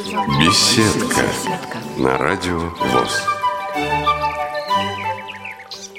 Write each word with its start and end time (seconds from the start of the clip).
Беседка 0.00 1.26
на 1.98 2.16
радио 2.16 2.58
ВОЗ. 2.58 3.22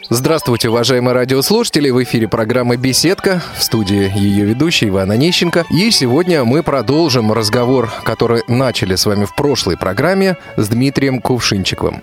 Здравствуйте, 0.10 0.70
уважаемые 0.70 1.14
радиослушатели! 1.14 1.92
В 1.92 2.02
эфире 2.02 2.28
программы 2.28 2.78
«Беседка», 2.78 3.44
в 3.56 3.62
студии 3.62 4.12
ее 4.18 4.46
ведущий 4.46 4.88
Иван 4.88 5.12
Онищенко. 5.12 5.66
И 5.70 5.92
сегодня 5.92 6.44
мы 6.44 6.64
продолжим 6.64 7.32
разговор, 7.32 7.92
который 8.04 8.42
начали 8.48 8.96
с 8.96 9.06
вами 9.06 9.26
в 9.26 9.36
прошлой 9.36 9.78
программе 9.78 10.36
с 10.58 10.68
Дмитрием 10.68 11.22
Кувшинчиковым. 11.22 12.02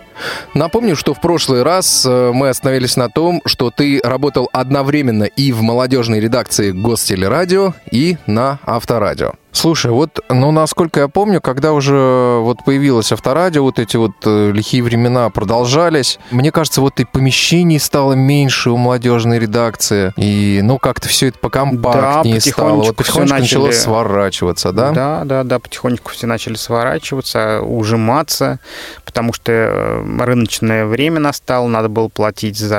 Напомню, 0.54 0.94
что 0.94 1.14
в 1.14 1.20
прошлый 1.20 1.64
раз 1.64 2.06
э, 2.06 2.30
мы 2.32 2.50
остановились 2.50 2.96
на 2.96 3.10
том, 3.10 3.42
что 3.44 3.72
ты 3.72 4.00
работал 4.04 4.48
одновременно 4.52 5.24
и 5.24 5.50
в 5.50 5.62
молодежной 5.62 6.20
редакции 6.20 6.70
Гостелерадио, 6.70 7.74
и 7.90 8.18
на 8.26 8.60
Авторадио. 8.64 9.32
Слушай, 9.50 9.90
вот, 9.90 10.20
ну, 10.28 10.50
насколько 10.52 11.00
я 11.00 11.08
помню, 11.08 11.40
когда 11.40 11.72
уже 11.72 12.38
вот 12.40 12.64
появилось 12.64 13.10
авторадио, 13.12 13.62
вот 13.62 13.78
эти 13.78 13.96
вот 13.96 14.12
э, 14.24 14.52
лихие 14.52 14.82
времена 14.82 15.30
продолжались, 15.30 16.18
мне 16.30 16.52
кажется, 16.52 16.80
вот 16.80 17.00
и 17.00 17.04
помещений 17.04 17.80
стало 17.80 18.12
меньше 18.12 18.70
у 18.70 18.76
молодежной 18.76 19.38
редакции, 19.38 20.12
и, 20.16 20.60
ну, 20.62 20.78
как-то 20.78 21.08
все 21.08 21.28
это 21.28 21.38
покомпактнее 21.38 22.40
Да, 22.44 22.50
стало. 22.50 22.74
Вот 22.82 22.96
потихонечку 22.96 23.26
всё 23.26 23.40
начало 23.40 23.66
начали- 23.66 23.80
сворачиваться, 23.80 24.72
да? 24.72 24.90
Да, 24.92 25.22
да, 25.24 25.44
да, 25.44 25.58
потихонечку 25.58 26.10
все 26.10 26.26
начали 26.26 26.54
сворачиваться, 26.54 27.60
ужиматься, 27.62 28.60
потому 29.04 29.32
что 29.32 29.50
э, 29.50 30.18
рыночное 30.20 30.84
время 30.86 31.20
настало, 31.20 31.66
надо 31.68 31.88
было 31.88 32.08
платить 32.08 32.58
за 32.58 32.78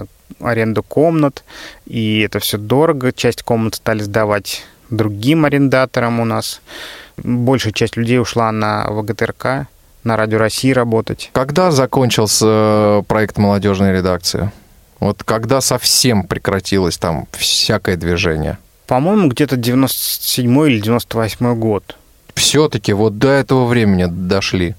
э, 0.00 0.06
аренду 0.40 0.82
комнат, 0.82 1.44
и 1.84 2.20
это 2.20 2.38
все 2.38 2.58
дорого, 2.58 3.12
часть 3.12 3.42
комнат 3.42 3.74
стали 3.74 4.02
сдавать 4.02 4.64
другим 4.90 5.44
арендаторам 5.44 6.20
у 6.20 6.24
нас. 6.24 6.60
Большая 7.16 7.72
часть 7.72 7.96
людей 7.96 8.20
ушла 8.20 8.52
на 8.52 8.86
ВГТРК, 8.90 9.66
на 10.04 10.16
Радио 10.16 10.38
России 10.38 10.70
работать. 10.70 11.30
Когда 11.32 11.70
закончился 11.70 12.46
э, 12.48 13.02
проект 13.06 13.38
молодежной 13.38 13.92
редакции? 13.92 14.50
Вот 15.00 15.24
когда 15.24 15.60
совсем 15.60 16.24
прекратилось 16.24 16.96
там 16.98 17.26
всякое 17.32 17.96
движение? 17.96 18.58
По-моему, 18.86 19.28
где-то 19.28 19.56
97 19.56 20.68
или 20.68 20.80
98 20.80 21.54
год. 21.56 21.96
Все-таки 22.34 22.92
вот 22.92 23.18
до 23.18 23.28
этого 23.28 23.66
времени 23.66 24.06
дошли. 24.08 24.74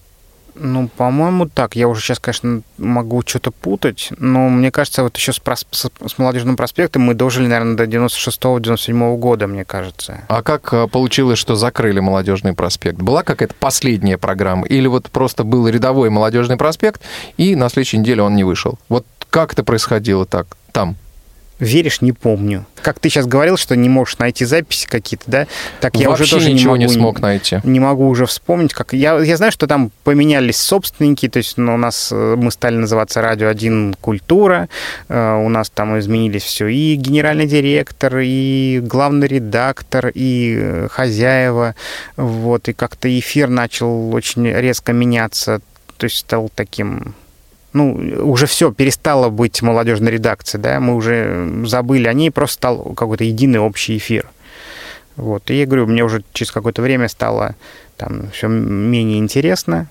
Ну, 0.59 0.87
по-моему, 0.87 1.47
так. 1.47 1.75
Я 1.75 1.87
уже 1.87 2.01
сейчас, 2.01 2.19
конечно, 2.19 2.61
могу 2.77 3.21
что-то 3.25 3.51
путать, 3.51 4.09
но 4.17 4.49
мне 4.49 4.71
кажется, 4.71 5.03
вот 5.03 5.15
еще 5.17 5.31
с, 5.33 5.39
с- 5.71 5.91
с 6.07 6.17
молодежным 6.17 6.55
проспектом 6.55 7.03
мы 7.03 7.13
дожили, 7.13 7.47
наверное, 7.47 7.75
до 7.75 7.83
96-97 7.85 9.17
года, 9.17 9.47
мне 9.47 9.65
кажется. 9.65 10.21
А 10.27 10.41
как 10.41 10.73
э, 10.73 10.87
получилось, 10.87 11.39
что 11.39 11.55
закрыли 11.55 11.99
молодежный 11.99 12.53
проспект? 12.53 12.97
Была 12.99 13.23
какая-то 13.23 13.55
последняя 13.59 14.17
программа? 14.17 14.65
Или 14.67 14.87
вот 14.87 15.09
просто 15.11 15.43
был 15.43 15.67
рядовой 15.67 16.09
молодежный 16.09 16.57
проспект, 16.57 17.01
и 17.37 17.55
на 17.55 17.69
следующей 17.69 17.97
неделе 17.99 18.23
он 18.23 18.35
не 18.35 18.43
вышел? 18.43 18.79
Вот 18.89 19.05
как 19.29 19.53
это 19.53 19.63
происходило 19.63 20.25
так 20.25 20.47
там? 20.71 20.95
Веришь, 21.59 22.01
не 22.01 22.11
помню. 22.11 22.65
Как 22.81 22.99
ты 22.99 23.09
сейчас 23.09 23.25
говорил, 23.25 23.57
что 23.57 23.75
не 23.75 23.89
можешь 23.89 24.19
найти 24.19 24.45
записи 24.45 24.85
какие-то, 24.87 25.23
да? 25.25 25.47
Так 25.81 25.95
я 25.95 26.09
Вообще 26.09 26.23
уже 26.23 26.31
тоже 26.33 26.53
ничего 26.53 26.77
не, 26.77 26.85
не, 26.85 26.87
могу, 26.87 26.99
смог 26.99 27.19
найти. 27.19 27.59
Не 27.63 27.79
могу 27.79 28.07
уже 28.07 28.27
вспомнить, 28.27 28.73
как 28.73 28.93
я, 28.93 29.17
я 29.19 29.37
знаю, 29.37 29.51
что 29.51 29.65
там 29.65 29.91
поменялись 30.03 30.57
собственники, 30.57 31.27
то 31.27 31.37
есть 31.37 31.57
ну, 31.57 31.73
у 31.73 31.77
нас 31.77 32.09
э, 32.11 32.35
мы 32.37 32.51
стали 32.51 32.75
называться 32.75 33.21
Радио 33.21 33.47
1 33.47 33.95
Культура, 33.99 34.69
э, 35.09 35.43
у 35.43 35.49
нас 35.49 35.71
там 35.71 35.97
изменились 35.97 36.43
все 36.43 36.67
и 36.67 36.95
генеральный 36.95 37.47
директор, 37.47 38.19
и 38.19 38.79
главный 38.83 39.27
редактор, 39.27 40.11
и 40.13 40.57
э, 40.59 40.87
хозяева, 40.91 41.73
вот, 42.17 42.69
и 42.69 42.73
как-то 42.73 43.07
эфир 43.19 43.49
начал 43.49 44.13
очень 44.13 44.47
резко 44.47 44.93
меняться, 44.93 45.61
то 45.97 46.03
есть 46.03 46.17
стал 46.17 46.51
таким 46.53 47.15
ну, 47.77 48.29
уже 48.29 48.45
все, 48.45 48.71
перестало 48.71 49.29
быть 49.29 49.61
молодежной 49.61 50.11
редакцией, 50.11 50.61
да, 50.61 50.79
мы 50.79 50.95
уже 50.95 51.63
забыли 51.65 52.07
о 52.07 52.13
ней, 52.13 52.31
просто 52.31 52.55
стал 52.55 52.77
какой-то 52.95 53.23
единый 53.23 53.59
общий 53.59 53.97
эфир. 53.97 54.29
Вот. 55.15 55.49
И 55.49 55.55
я 55.59 55.65
говорю, 55.65 55.87
мне 55.87 56.03
уже 56.03 56.23
через 56.33 56.51
какое-то 56.51 56.81
время 56.81 57.07
стало 57.07 57.55
там 57.97 58.29
все 58.31 58.47
менее 58.47 59.17
интересно. 59.17 59.87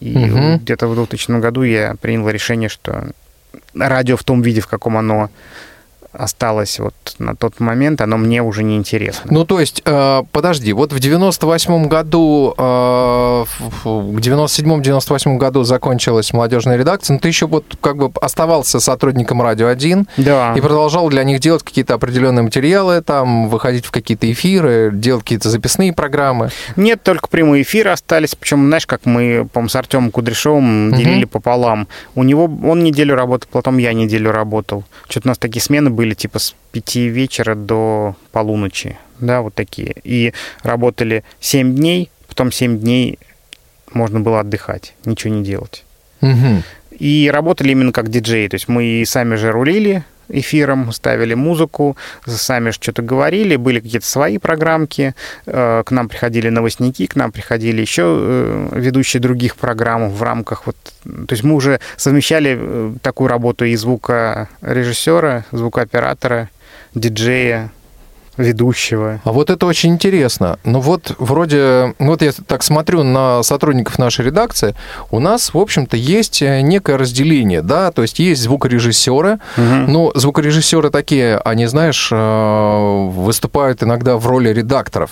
И 0.00 0.16
Мгм. 0.16 0.58
где-то 0.58 0.86
в 0.86 0.94
2000 0.94 1.40
году 1.40 1.62
я 1.62 1.94
принял 2.00 2.28
решение, 2.28 2.68
что 2.68 3.12
радио 3.74 4.16
в 4.16 4.24
том 4.24 4.42
виде, 4.42 4.60
в 4.60 4.66
каком 4.66 4.96
оно 4.96 5.30
осталось 6.16 6.78
вот 6.78 6.94
на 7.18 7.34
тот 7.36 7.60
момент, 7.60 8.00
оно 8.00 8.16
мне 8.16 8.42
уже 8.42 8.62
не 8.62 8.76
интересно. 8.76 9.30
Ну, 9.32 9.44
то 9.44 9.60
есть, 9.60 9.82
э, 9.84 10.22
подожди, 10.32 10.72
вот 10.72 10.92
в 10.92 10.96
98-м 10.96 11.88
году, 11.88 12.54
э, 12.56 12.62
в- 13.84 14.12
в 14.14 14.20
97-98 14.20 15.36
году 15.38 15.64
закончилась 15.64 16.32
молодежная 16.32 16.76
редакция, 16.76 17.14
но 17.14 17.20
ты 17.20 17.28
еще 17.28 17.46
вот 17.46 17.64
как 17.80 17.96
бы 17.96 18.10
оставался 18.20 18.80
сотрудником 18.80 19.42
«Радио 19.42 19.68
1», 19.68 20.06
да. 20.16 20.54
и 20.56 20.60
продолжал 20.60 21.08
для 21.08 21.24
них 21.24 21.40
делать 21.40 21.62
какие-то 21.62 21.94
определенные 21.94 22.42
материалы, 22.42 23.00
там, 23.02 23.48
выходить 23.48 23.86
в 23.86 23.90
какие-то 23.90 24.30
эфиры, 24.30 24.90
делать 24.92 25.22
какие-то 25.24 25.50
записные 25.50 25.92
программы. 25.92 26.50
Нет, 26.76 27.02
только 27.02 27.28
прямые 27.28 27.62
эфиры 27.62 27.90
остались. 27.90 28.34
Причем, 28.34 28.66
знаешь, 28.66 28.86
как 28.86 29.06
мы, 29.06 29.48
по 29.52 29.64
с 29.68 29.76
Артемом 29.76 30.10
Кудряшовым 30.10 30.92
делили 30.94 31.24
пополам. 31.24 31.88
У 32.14 32.22
него 32.22 32.44
он 32.44 32.84
неделю 32.84 33.14
работал, 33.16 33.48
потом 33.50 33.78
я 33.78 33.92
неделю 33.94 34.30
работал. 34.30 34.84
Что-то 35.08 35.28
у 35.28 35.30
нас 35.30 35.38
такие 35.38 35.62
смены 35.62 35.88
были, 35.90 36.03
типа 36.12 36.38
с 36.38 36.54
пяти 36.72 37.08
вечера 37.08 37.54
до 37.54 38.16
полуночи. 38.32 38.98
Да, 39.20 39.40
вот 39.40 39.54
такие. 39.54 39.94
И 40.04 40.34
работали 40.62 41.24
7 41.40 41.74
дней, 41.74 42.10
потом 42.28 42.52
7 42.52 42.78
дней 42.78 43.18
можно 43.92 44.20
было 44.20 44.40
отдыхать, 44.40 44.92
ничего 45.06 45.32
не 45.32 45.42
делать. 45.42 45.84
Мгм. 46.20 46.62
И 46.90 47.30
работали 47.32 47.72
именно 47.72 47.92
как 47.92 48.10
диджеи. 48.10 48.48
То 48.48 48.56
есть 48.56 48.68
мы 48.68 48.84
и 48.84 49.04
сами 49.04 49.36
же 49.36 49.50
рулили 49.50 50.04
эфиром, 50.28 50.92
ставили 50.92 51.34
музыку, 51.34 51.96
сами 52.26 52.70
что-то 52.70 53.02
говорили, 53.02 53.56
были 53.56 53.80
какие-то 53.80 54.06
свои 54.06 54.38
программки, 54.38 55.14
э, 55.46 55.82
к 55.84 55.90
нам 55.90 56.08
приходили 56.08 56.48
новостники, 56.48 57.06
к 57.06 57.16
нам 57.16 57.32
приходили 57.32 57.80
еще 57.80 58.02
э, 58.06 58.68
ведущие 58.72 59.20
других 59.20 59.56
программ 59.56 60.10
в 60.10 60.22
рамках 60.22 60.66
вот... 60.66 60.76
То 61.04 61.32
есть 61.32 61.44
мы 61.44 61.54
уже 61.54 61.80
совмещали 61.96 62.56
э, 62.58 62.92
такую 63.02 63.28
работу 63.28 63.64
и 63.64 63.76
звукорежиссера, 63.76 65.44
звукооператора, 65.52 66.48
диджея, 66.94 67.70
ведущего. 68.36 69.20
А 69.24 69.32
вот 69.32 69.50
это 69.50 69.66
очень 69.66 69.90
интересно. 69.92 70.58
Ну 70.64 70.80
вот 70.80 71.14
вроде, 71.18 71.94
ну 71.98 72.08
вот 72.08 72.22
я 72.22 72.32
так 72.46 72.62
смотрю 72.62 73.02
на 73.02 73.42
сотрудников 73.42 73.98
нашей 73.98 74.24
редакции, 74.26 74.74
у 75.10 75.20
нас, 75.20 75.54
в 75.54 75.58
общем-то, 75.58 75.96
есть 75.96 76.42
э, 76.42 76.60
некое 76.60 76.96
разделение, 76.96 77.62
да, 77.62 77.90
то 77.92 78.02
есть 78.02 78.18
есть 78.18 78.42
звукорежиссеры, 78.42 79.38
Мгм. 79.56 79.92
ну, 79.92 80.12
звукорежиссеры 80.14 80.90
такие, 80.90 81.38
они, 81.38 81.66
знаешь, 81.66 82.08
э, 82.12 83.08
выступают 83.10 83.82
иногда 83.82 84.16
в 84.16 84.26
роли 84.26 84.48
редакторов. 84.50 85.10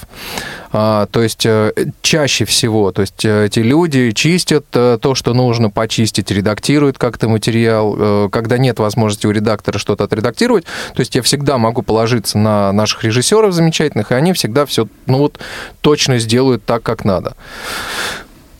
А, 0.74 1.06
То 1.06 1.22
есть 1.22 1.44
э, 1.44 1.72
чаще 2.00 2.44
всего, 2.46 2.92
то 2.92 3.02
есть 3.02 3.24
эти 3.24 3.58
люди 3.60 4.10
чистят 4.12 4.64
то, 4.70 5.14
что 5.14 5.34
нужно 5.34 5.68
почистить, 5.70 6.30
редактируют 6.30 6.96
как-то 6.98 7.28
материал. 7.28 8.28
Когда 8.30 8.56
нет 8.58 8.78
возможности 8.78 9.26
у 9.26 9.30
редактора 9.30 9.78
что-то 9.78 10.04
отредактировать, 10.04 10.64
то 10.94 11.00
есть 11.00 11.14
я 11.14 11.22
всегда 11.22 11.58
могу 11.58 11.82
положиться 11.82 12.38
на 12.38 12.72
наших 12.72 13.04
режиссеров 13.12 13.52
замечательных, 13.52 14.10
и 14.10 14.14
они 14.14 14.32
всегда 14.32 14.64
все, 14.66 14.88
ну 15.06 15.18
вот, 15.18 15.38
точно 15.80 16.18
сделают 16.18 16.64
так, 16.64 16.82
как 16.82 17.04
надо. 17.04 17.36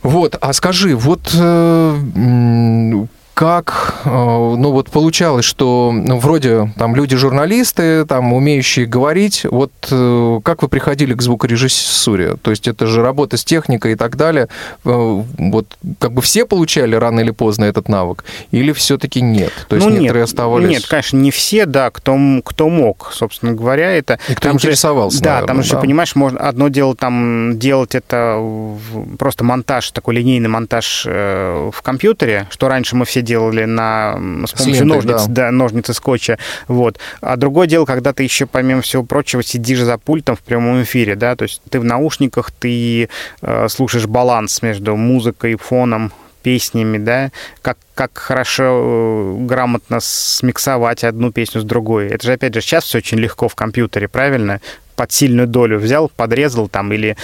Вот, 0.03 0.37
а 0.39 0.53
скажи, 0.53 0.95
вот 0.95 1.31
э, 1.33 3.05
как, 3.43 3.95
э, 4.05 4.09
ну 4.09 4.71
вот 4.71 4.89
получалось, 4.89 5.43
что 5.43 5.91
ну, 5.93 6.17
вроде 6.17 6.71
там 6.77 6.95
люди-журналисты, 6.95 8.05
там 8.05 8.31
умеющие 8.31 8.85
говорить, 8.85 9.45
вот 9.51 9.73
э, 9.91 10.39
как 10.45 10.61
вы 10.61 10.69
приходили 10.69 11.13
к 11.13 11.21
звукорежиссуре? 11.21 12.37
То 12.41 12.51
есть 12.51 12.69
это 12.69 12.87
же 12.87 13.01
работа 13.01 13.35
с 13.35 13.43
техникой 13.43 13.91
и 13.91 13.95
так 13.95 14.15
далее. 14.15 14.47
Э, 14.85 15.21
Вот 15.37 15.65
как 15.99 16.13
бы 16.13 16.21
все 16.21 16.45
получали 16.45 16.95
рано 16.95 17.19
или 17.19 17.31
поздно 17.31 17.65
этот 17.65 17.89
навык? 17.89 18.23
Или 18.51 18.71
все-таки 18.71 19.19
нет? 19.21 19.51
То 19.67 19.75
есть 19.75 19.85
Ну, 19.89 19.93
некоторые 19.93 20.21
нет, 20.21 20.29
оставались... 20.29 20.69
Нет, 20.69 20.85
конечно, 20.87 21.17
не 21.17 21.31
все, 21.31 21.65
да, 21.65 21.89
кто, 21.89 22.17
кто 22.45 22.69
мог, 22.69 23.09
собственно 23.13 23.51
говоря, 23.51 23.91
это... 23.91 24.19
И 24.29 24.35
кто 24.35 24.47
там 24.47 24.57
же- 24.57 24.67
интересовался, 24.69 25.21
Да, 25.21 25.29
наверное, 25.31 25.47
там 25.47 25.63
же, 25.63 25.71
да. 25.73 25.79
понимаешь, 25.81 26.15
можно 26.15 26.39
одно 26.39 26.69
дело 26.69 26.95
там 26.95 27.59
делать 27.59 27.93
это 27.93 28.41
просто 29.19 29.43
монтаж, 29.43 29.91
такой 29.91 30.15
линейный 30.15 30.47
монтаж 30.47 31.05
в 31.05 31.75
компьютере, 31.83 32.47
что 32.49 32.69
раньше 32.69 32.95
мы 32.95 33.03
все 33.03 33.21
делали 33.21 33.32
на, 33.39 34.13
м, 34.15 34.47
с 34.47 34.51
С 34.51 34.53
помощью 34.53 34.85
лентой, 34.85 34.97
ножниц, 34.97 35.27
да. 35.27 35.45
да, 35.45 35.51
ножниц 35.51 35.89
и 35.89 35.93
скотча, 35.93 36.37
вот. 36.67 36.99
А 37.21 37.35
другое 37.35 37.67
дело, 37.67 37.85
когда 37.85 38.13
ты 38.13 38.23
еще, 38.23 38.45
помимо 38.45 38.81
всего 38.81 39.03
прочего, 39.03 39.43
сидишь 39.43 39.79
за 39.79 39.97
пультом 39.97 40.35
в 40.35 40.41
прямом 40.41 40.83
эфире, 40.83 41.15
да, 41.15 41.35
то 41.35 41.43
есть 41.43 41.61
ты 41.69 41.79
в 41.79 41.83
наушниках, 41.83 42.51
ты 42.51 43.09
э, 43.41 43.67
слушаешь 43.69 44.07
баланс 44.07 44.61
между 44.61 44.95
музыкой, 44.95 45.55
фоном, 45.55 46.11
песнями, 46.43 46.97
да, 46.97 47.31
как, 47.61 47.77
как 47.95 48.17
хорошо, 48.17 48.63
э, 48.63 49.35
грамотно 49.45 49.99
смиксовать 50.01 51.03
одну 51.03 51.31
песню 51.31 51.61
с 51.61 51.63
другой. 51.63 52.07
Это 52.07 52.27
же, 52.27 52.33
опять 52.33 52.53
же, 52.53 52.61
сейчас 52.61 52.83
все 52.83 52.99
очень 52.99 53.17
легко 53.17 53.47
в 53.47 53.55
компьютере, 53.55 54.07
правильно? 54.07 54.59
под 54.95 55.11
сильную 55.11 55.47
долю 55.47 55.79
взял, 55.79 56.07
подрезал 56.07 56.67
там 56.69 56.93
или 56.93 57.17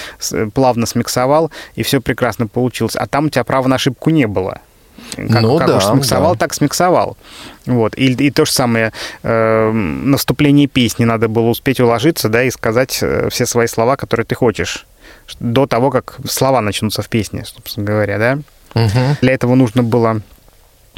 плавно 0.56 0.88
смиксовал, 0.88 1.51
и 1.75 1.83
все 1.83 2.01
прекрасно 2.01 2.47
получилось. 2.47 2.95
А 2.95 3.06
там 3.06 3.27
у 3.27 3.29
тебя 3.29 3.44
права 3.44 3.67
на 3.67 3.75
ошибку 3.75 4.09
не 4.09 4.25
было. 4.25 4.61
Как, 5.15 5.41
ну, 5.41 5.57
как 5.57 5.67
да, 5.67 5.77
уж 5.77 5.83
смиксовал, 5.85 6.33
да. 6.33 6.39
так 6.39 6.53
смиксовал. 6.53 7.17
Вот. 7.65 7.97
И, 7.97 8.11
и 8.13 8.31
то 8.31 8.45
же 8.45 8.51
самое, 8.51 8.91
э, 9.23 9.71
на 9.71 10.17
вступление 10.17 10.67
песни 10.67 11.06
надо 11.06 11.27
было 11.27 11.50
успеть 11.50 11.79
уложиться, 11.79 12.29
да, 12.29 12.44
и 12.44 12.51
сказать 12.51 13.00
э, 13.01 13.29
все 13.29 13.45
свои 13.45 13.67
слова, 13.67 13.95
которые 13.95 14.25
ты 14.25 14.35
хочешь, 14.35 14.85
до 15.39 15.67
того, 15.67 15.91
как 15.91 16.17
слова 16.25 16.61
начнутся 16.61 17.01
в 17.01 17.09
песне, 17.09 17.44
собственно 17.45 17.85
говоря, 17.85 18.17
да. 18.17 18.39
Угу. 18.75 19.17
Для 19.21 19.33
этого 19.33 19.56
нужно 19.56 19.83
было, 19.83 20.21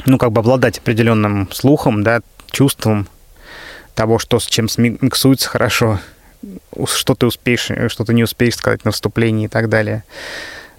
ну, 0.04 0.18
как 0.18 0.32
бы 0.32 0.40
обладать 0.40 0.78
определенным 0.78 1.50
слухом, 1.52 2.02
да, 2.02 2.20
чувством 2.50 3.08
того, 3.94 4.18
что 4.18 4.40
с 4.40 4.46
чем 4.46 4.68
миксуется 4.76 5.48
хорошо, 5.48 5.98
что 6.86 7.14
ты 7.14 7.26
успеешь, 7.26 7.70
что 7.88 8.04
ты 8.04 8.14
не 8.14 8.24
успеешь 8.24 8.56
сказать 8.56 8.84
на 8.84 8.90
вступлении 8.90 9.46
и 9.46 9.48
так 9.48 9.68
далее. 9.68 10.04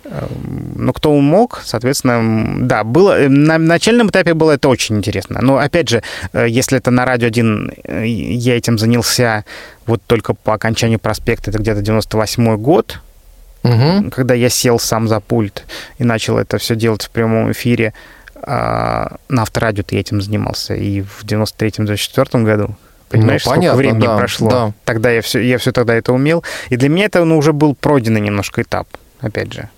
Но 0.06 0.92
кто 0.92 1.14
мог, 1.14 1.62
соответственно, 1.64 2.68
да, 2.68 2.84
было, 2.84 3.22
э, 3.22 3.30
на 3.30 3.58
начальном 3.58 4.10
этапе 4.10 4.34
было 4.34 4.52
это 4.52 4.68
очень 4.68 4.98
интересно. 4.98 5.40
Но, 5.42 5.58
опять 5.58 5.90
же, 5.90 6.04
э, 6.34 6.46
если 6.50 6.78
это 6.78 6.92
на 6.92 7.06
«Радио 7.06 7.30
1» 7.30 7.74
э, 7.84 8.06
я 8.06 8.58
этим 8.58 8.78
занялся 8.78 9.46
вот 9.86 10.02
только 10.06 10.34
по 10.34 10.54
окончанию 10.54 11.00
проспекта, 11.00 11.52
это 11.52 11.60
где-то 11.60 11.82
98 11.82 12.58
год, 12.58 13.00
угу. 13.64 14.12
когда 14.12 14.34
я 14.34 14.50
сел 14.50 14.78
сам 14.78 15.08
за 15.08 15.20
пульт 15.20 15.64
и 15.98 16.04
начал 16.04 16.38
это 16.38 16.58
все 16.58 16.76
делать 16.76 17.06
в 17.06 17.10
прямом 17.10 17.52
эфире, 17.52 17.94
а 18.46 19.16
на 19.30 19.44
авторадио 19.44 19.84
я 19.92 20.00
этим 20.02 20.22
занимался 20.22 20.76
и 20.76 21.02
в 21.02 21.24
93-94 21.24 22.44
году. 22.44 22.76
Понимаешь, 23.08 23.46
ну, 23.46 23.52
понятно, 23.52 23.70
сколько 23.70 23.78
времени 23.78 24.08
да, 24.08 24.18
прошло. 24.18 24.50
Да. 24.50 24.74
Тогда 24.86 25.12
я 25.12 25.22
все, 25.22 25.40
я 25.40 25.58
все 25.60 25.72
тогда 25.72 25.94
это 25.94 26.12
умел. 26.14 26.44
И 26.70 26.78
для 26.78 26.90
меня 26.90 27.06
это 27.06 27.24
ну, 27.24 27.38
уже 27.38 27.54
был 27.54 27.76
пройденный 27.76 28.22
немножко 28.22 28.64
этап, 28.64 28.88
опять 29.22 29.54
же. 29.54 29.70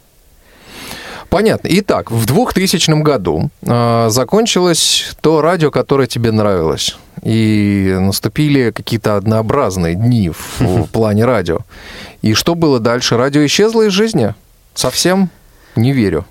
Понятно. 1.30 1.68
Итак, 1.72 2.12
в 2.12 2.26
2000 2.26 3.02
году 3.02 3.50
э, 3.62 4.08
закончилось 4.10 5.16
то 5.22 5.42
радио, 5.42 5.72
которое 5.72 6.08
тебе 6.08 6.32
нравилось. 6.32 6.98
И 7.24 7.96
наступили 8.00 8.72
какие-то 8.72 9.16
однообразные 9.16 9.96
дни 9.96 10.30
в, 10.30 10.60
в 10.60 10.88
плане 10.92 11.26
радио. 11.26 11.60
И 12.22 12.34
что 12.34 12.56
было 12.56 12.80
дальше? 12.80 13.18
Радио 13.18 13.46
исчезло 13.46 13.84
из 13.84 13.92
жизни? 13.92 14.34
Совсем? 14.74 15.30
Не 15.76 15.92
верю. 15.92 16.26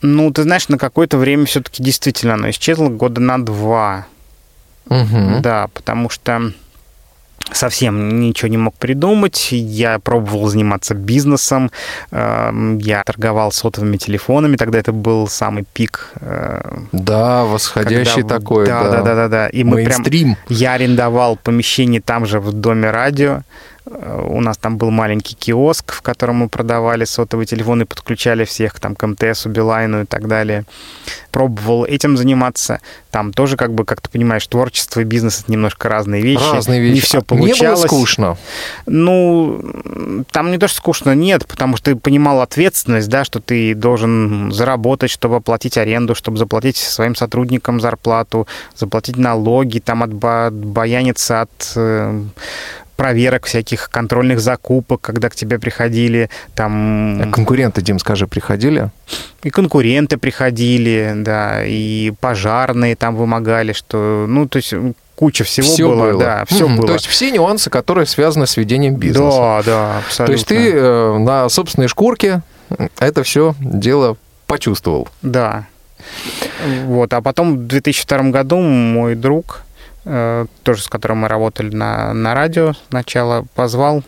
Ну, 0.00 0.30
ты 0.30 0.42
знаешь, 0.42 0.68
на 0.68 0.78
какое-то 0.78 1.18
время 1.18 1.46
все-таки 1.46 1.82
действительно 1.82 2.34
оно 2.34 2.50
исчезло, 2.50 2.88
года 2.88 3.20
на 3.20 3.44
два. 3.44 4.06
Угу. 4.88 5.40
Да, 5.40 5.68
потому 5.74 6.08
что 6.08 6.52
совсем 7.58 8.20
ничего 8.20 8.48
не 8.48 8.56
мог 8.56 8.74
придумать. 8.74 9.48
Я 9.50 9.98
пробовал 9.98 10.48
заниматься 10.48 10.94
бизнесом. 10.94 11.70
Эм, 12.10 12.78
я 12.78 13.02
торговал 13.04 13.52
сотовыми 13.52 13.96
телефонами. 13.96 14.56
Тогда 14.56 14.78
это 14.78 14.92
был 14.92 15.28
самый 15.28 15.64
пик. 15.72 16.12
Э, 16.20 16.60
да, 16.92 17.44
восходящий 17.44 18.22
когда... 18.22 18.38
такой. 18.38 18.66
Да, 18.66 18.90
да, 18.90 19.02
да, 19.02 19.14
да, 19.14 19.28
да. 19.28 19.48
И 19.48 19.64
мы 19.64 19.84
прям... 19.84 20.36
Я 20.48 20.74
арендовал 20.74 21.36
помещение 21.36 22.00
там 22.00 22.26
же 22.26 22.40
в 22.40 22.52
доме 22.52 22.90
радио. 22.90 23.42
Э, 23.90 24.26
у 24.28 24.40
нас 24.40 24.56
там 24.58 24.76
был 24.76 24.90
маленький 24.90 25.34
киоск, 25.34 25.92
в 25.92 26.02
котором 26.02 26.36
мы 26.36 26.48
продавали 26.48 27.04
сотовые 27.04 27.46
телефоны, 27.46 27.86
подключали 27.86 28.44
всех 28.44 28.78
там 28.80 28.94
к 28.94 29.06
МТСу, 29.06 29.48
Билайну 29.48 30.02
и 30.02 30.04
так 30.04 30.28
далее. 30.28 30.64
Пробовал 31.30 31.84
этим 31.84 32.16
заниматься. 32.16 32.80
Там 33.10 33.32
тоже, 33.32 33.56
как 33.56 33.72
бы, 33.72 33.84
как 33.84 34.00
ты 34.00 34.10
понимаешь, 34.10 34.46
творчество 34.46 35.00
и 35.00 35.04
бизнес— 35.04 35.40
это 35.42 35.52
немножко 35.52 35.88
разные 35.88 36.22
вещи. 36.22 36.52
Разные 36.52 36.80
вещи. 36.80 36.94
Не 36.94 37.00
все 37.00 37.22
получалось. 37.22 37.60
Не 37.60 37.66
было 37.68 37.86
скучно? 37.86 38.36
Ну, 38.86 40.24
там 40.30 40.50
не 40.50 40.58
то, 40.58 40.68
что 40.68 40.78
скучно, 40.78 41.14
нет, 41.14 41.46
потому 41.46 41.76
что 41.76 41.92
ты 41.92 41.96
понимал 41.96 42.40
ответственность, 42.42 43.08
да, 43.08 43.24
что 43.24 43.40
ты 43.40 43.74
должен 43.74 44.52
заработать, 44.52 45.10
чтобы 45.10 45.36
оплатить 45.36 45.78
аренду, 45.78 46.14
чтобы 46.14 46.36
заплатить 46.36 46.76
своим 46.76 47.14
сотрудникам 47.14 47.80
зарплату, 47.80 48.46
заплатить 48.76 49.16
налоги, 49.16 49.78
там 49.78 50.02
отбояниться 50.02 51.42
от 51.42 51.72
э, 51.76 52.22
проверок, 52.98 53.46
всяких 53.46 53.90
контрольных 53.90 54.40
закупок, 54.40 55.00
когда 55.00 55.28
к 55.28 55.36
тебе 55.36 55.60
приходили 55.60 56.30
там... 56.56 57.22
А 57.22 57.30
конкуренты, 57.30 57.80
Дим, 57.80 58.00
скажи, 58.00 58.26
приходили? 58.26 58.90
И 59.44 59.50
конкуренты 59.50 60.16
приходили, 60.16 61.12
да, 61.14 61.64
и 61.64 62.12
пожарные 62.20 62.96
там 62.96 63.14
вымогали, 63.14 63.72
что... 63.72 64.26
Ну, 64.28 64.48
то 64.48 64.56
есть 64.56 64.74
куча 65.14 65.44
всего 65.44 65.66
все 65.66 65.88
было, 65.88 66.10
было. 66.10 66.20
да, 66.20 66.44
все 66.46 66.66
mm-hmm. 66.66 66.76
было. 66.76 66.86
То 66.88 66.92
есть 66.94 67.06
все 67.06 67.30
нюансы, 67.30 67.70
которые 67.70 68.04
связаны 68.06 68.48
с 68.48 68.56
ведением 68.56 68.96
бизнеса. 68.96 69.38
Да, 69.38 69.62
да, 69.64 69.98
абсолютно. 69.98 70.26
То 70.26 70.32
есть 70.32 70.46
ты 70.48 70.72
э, 70.72 71.18
на 71.18 71.48
собственной 71.48 71.86
шкурке 71.86 72.42
это 72.98 73.22
все 73.22 73.54
дело 73.60 74.16
почувствовал. 74.48 75.08
Да. 75.22 75.66
Вот, 76.86 77.12
а 77.12 77.20
потом 77.20 77.58
в 77.58 77.66
2002 77.68 78.30
году 78.30 78.58
мой 78.58 79.14
друг 79.14 79.62
тоже 80.62 80.82
с 80.82 80.88
которым 80.88 81.18
мы 81.18 81.28
работали 81.28 81.74
на, 81.74 82.12
на 82.14 82.34
радио 82.34 82.72
сначала, 82.88 83.44
позвал 83.54 84.02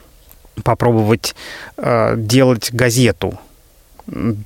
попробовать 0.64 1.34
э, 1.76 2.14
делать 2.16 2.72
газету, 2.72 3.38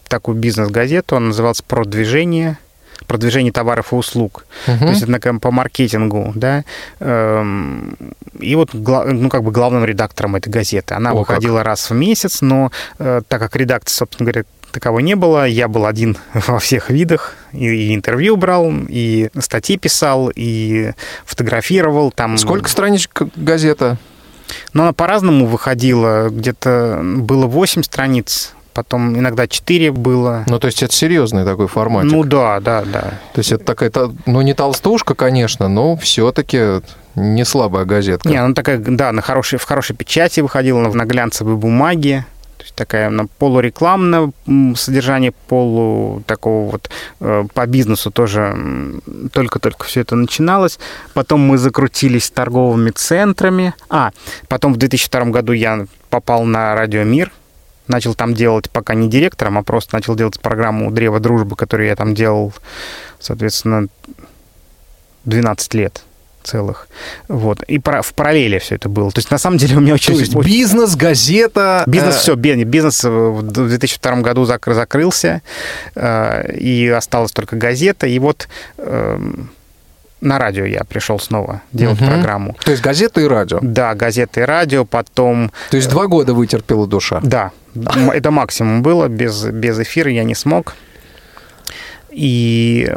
такую 0.08 0.36
бизнес-газету, 0.36 1.16
она 1.16 1.28
называлась 1.28 1.62
«Продвижение», 1.62 2.58
продвижение 3.06 3.52
товаров 3.52 3.92
и 3.92 3.96
услуг. 3.96 4.46
Uh-huh. 4.66 4.78
То 4.78 4.86
есть 4.86 5.02
это 5.02 5.34
по 5.34 5.50
маркетингу, 5.50 6.32
да. 6.34 6.64
Эм, 7.00 7.96
и 8.38 8.54
вот, 8.54 8.70
ну, 8.72 9.28
как 9.28 9.42
бы 9.42 9.50
главным 9.50 9.84
редактором 9.84 10.36
этой 10.36 10.48
газеты. 10.48 10.94
Она 10.94 11.10
О, 11.10 11.14
выходила 11.14 11.58
как. 11.58 11.66
раз 11.66 11.90
в 11.90 11.94
месяц, 11.94 12.40
но 12.40 12.70
э, 12.98 13.22
так 13.26 13.40
как 13.40 13.56
редакция, 13.56 13.96
собственно 13.96 14.30
говоря, 14.30 14.46
таковой 14.74 15.02
не 15.02 15.14
было. 15.14 15.46
Я 15.46 15.68
был 15.68 15.86
один 15.86 16.18
во 16.34 16.58
всех 16.58 16.90
видах. 16.90 17.34
И, 17.52 17.64
и 17.66 17.94
интервью 17.94 18.36
брал, 18.36 18.70
и 18.88 19.30
статьи 19.38 19.78
писал, 19.78 20.30
и 20.34 20.92
фотографировал. 21.24 22.10
Там... 22.10 22.36
Сколько 22.36 22.68
страничек 22.68 23.22
газета? 23.36 23.96
Ну, 24.72 24.82
она 24.82 24.92
по-разному 24.92 25.46
выходила. 25.46 26.28
Где-то 26.28 27.00
было 27.02 27.46
8 27.46 27.82
страниц, 27.82 28.52
потом 28.74 29.18
иногда 29.18 29.46
4 29.46 29.92
было. 29.92 30.44
Ну, 30.46 30.58
то 30.58 30.66
есть 30.66 30.82
это 30.82 30.92
серьезный 30.92 31.44
такой 31.44 31.68
формат. 31.68 32.04
Ну 32.04 32.24
да, 32.24 32.60
да, 32.60 32.82
да. 32.82 33.00
То 33.32 33.38
есть 33.38 33.52
это 33.52 33.64
такая, 33.64 33.90
ну 34.26 34.42
не 34.42 34.52
толстушка, 34.52 35.14
конечно, 35.14 35.68
но 35.68 35.96
все-таки 35.96 36.82
не 37.14 37.44
слабая 37.44 37.84
газетка. 37.84 38.28
Не, 38.28 38.36
она 38.36 38.54
такая, 38.54 38.78
да, 38.78 39.12
на 39.12 39.22
хорошей, 39.22 39.58
в 39.58 39.64
хорошей 39.64 39.96
печати 39.96 40.40
выходила, 40.40 40.80
на 40.80 41.04
глянцевой 41.04 41.56
бумаге 41.56 42.26
такая 42.72 43.10
на 43.10 43.26
полурекламное 43.26 44.32
содержание, 44.76 45.32
полу 45.32 46.22
такого 46.26 46.72
вот 46.72 46.90
э, 47.20 47.44
по 47.52 47.66
бизнесу 47.66 48.10
тоже 48.10 48.56
только-только 49.32 49.84
все 49.84 50.00
это 50.00 50.16
начиналось. 50.16 50.78
Потом 51.12 51.40
мы 51.40 51.58
закрутились 51.58 52.30
торговыми 52.30 52.90
центрами. 52.90 53.74
А, 53.88 54.10
потом 54.48 54.74
в 54.74 54.76
2002 54.76 55.24
году 55.26 55.52
я 55.52 55.86
попал 56.10 56.44
на 56.44 56.74
Радио 56.74 57.02
Мир, 57.02 57.32
начал 57.88 58.14
там 58.14 58.34
делать, 58.34 58.70
пока 58.70 58.94
не 58.94 59.08
директором, 59.08 59.58
а 59.58 59.62
просто 59.62 59.94
начал 59.94 60.14
делать 60.14 60.40
программу 60.40 60.90
«Древо 60.90 61.20
дружбы», 61.20 61.56
которую 61.56 61.88
я 61.88 61.96
там 61.96 62.14
делал, 62.14 62.52
соответственно, 63.18 63.88
12 65.24 65.74
лет 65.74 66.04
целых. 66.44 66.88
Вот. 67.28 67.62
И 67.64 67.78
в 67.78 68.14
параллели 68.14 68.58
все 68.58 68.76
это 68.76 68.88
было. 68.88 69.10
То 69.10 69.18
есть, 69.18 69.30
на 69.30 69.38
самом 69.38 69.58
деле, 69.58 69.76
у 69.76 69.80
меня 69.80 69.94
очень... 69.94 70.14
То 70.14 70.20
есть, 70.20 70.34
бизнес, 70.34 70.96
газета... 70.96 71.84
Бизнес, 71.86 72.16
э... 72.16 72.18
все, 72.18 72.34
бизнес 72.34 73.02
в 73.04 73.42
2002 73.42 74.16
году 74.16 74.44
зак- 74.44 74.72
закрылся, 74.72 75.42
э, 75.94 76.52
и 76.56 76.88
осталась 76.88 77.32
только 77.32 77.56
газета. 77.56 78.06
И 78.06 78.18
вот 78.18 78.48
э, 78.78 79.18
на 80.20 80.38
радио 80.38 80.64
я 80.64 80.84
пришел 80.84 81.18
снова 81.18 81.62
делать 81.72 82.00
угу. 82.00 82.10
программу. 82.10 82.56
То 82.64 82.70
есть, 82.70 82.82
газета 82.82 83.20
и 83.20 83.26
радио? 83.26 83.58
Да, 83.62 83.94
газета 83.94 84.40
и 84.40 84.44
радио, 84.44 84.84
потом... 84.84 85.50
То 85.70 85.76
есть, 85.76 85.88
два 85.88 86.06
года 86.06 86.34
вытерпела 86.34 86.86
душа? 86.86 87.20
Да, 87.22 87.50
это 87.74 88.30
максимум 88.30 88.82
было, 88.82 89.08
без, 89.08 89.44
без 89.44 89.78
эфира 89.78 90.10
я 90.10 90.24
не 90.24 90.34
смог. 90.34 90.74
И, 92.14 92.88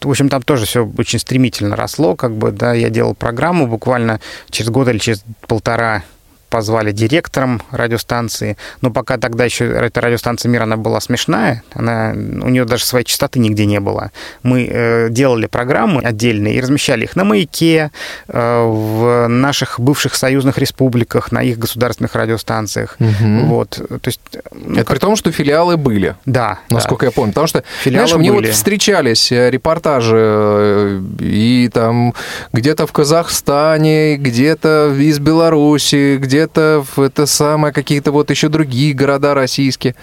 в 0.00 0.10
общем, 0.10 0.28
там 0.28 0.42
тоже 0.42 0.66
все 0.66 0.90
очень 0.98 1.20
стремительно 1.20 1.76
росло, 1.76 2.16
как 2.16 2.36
бы, 2.36 2.50
да, 2.50 2.74
я 2.74 2.90
делал 2.90 3.14
программу 3.14 3.68
буквально 3.68 4.20
через 4.50 4.70
год 4.70 4.88
или 4.88 4.98
через 4.98 5.24
полтора 5.46 6.02
позвали 6.48 6.92
директором 6.92 7.62
радиостанции, 7.70 8.56
но 8.80 8.90
пока 8.90 9.18
тогда 9.18 9.44
еще 9.44 9.66
эта 9.66 10.00
радиостанция 10.00 10.50
«Мир», 10.50 10.62
она 10.62 10.76
была 10.76 11.00
смешная, 11.00 11.62
она, 11.74 12.12
у 12.12 12.48
нее 12.48 12.64
даже 12.64 12.84
своей 12.84 13.04
частоты 13.04 13.38
нигде 13.38 13.66
не 13.66 13.80
было. 13.80 14.10
Мы 14.42 14.68
э, 14.70 15.08
делали 15.10 15.46
программы 15.46 16.02
отдельные 16.02 16.54
и 16.54 16.60
размещали 16.60 17.04
их 17.04 17.16
на 17.16 17.24
«Маяке», 17.24 17.90
э, 18.28 18.64
в 18.66 19.28
наших 19.28 19.80
бывших 19.80 20.14
союзных 20.14 20.58
республиках, 20.58 21.32
на 21.32 21.42
их 21.42 21.58
государственных 21.58 22.14
радиостанциях. 22.14 22.96
Угу. 23.00 23.46
Вот, 23.46 23.70
то 23.70 24.08
есть... 24.08 24.20
Ну, 24.52 24.74
Это 24.74 24.84
как... 24.84 24.88
при 24.88 24.98
том, 24.98 25.16
что 25.16 25.32
филиалы 25.32 25.76
были. 25.76 26.16
Да. 26.26 26.58
Насколько 26.70 27.06
да. 27.06 27.06
я 27.06 27.12
помню. 27.12 27.32
Потому 27.32 27.46
что, 27.46 27.64
филиалы 27.82 28.08
знаешь, 28.08 28.20
мне 28.20 28.32
были. 28.32 28.46
вот 28.46 28.54
встречались 28.54 29.32
э, 29.32 29.50
репортажи 29.50 30.16
э, 30.18 31.02
и 31.20 31.70
там 31.72 32.14
где-то 32.52 32.86
в 32.86 32.92
Казахстане, 32.92 34.16
где-то 34.16 34.94
из 34.98 35.18
Беларуси, 35.18 36.16
где 36.16 36.35
где-то 36.36 36.84
в 36.96 37.00
это 37.00 37.24
самое, 37.26 37.72
какие-то 37.72 38.12
вот 38.12 38.30
еще 38.30 38.48
другие 38.48 38.92
города 38.92 39.32
российские. 39.32 39.94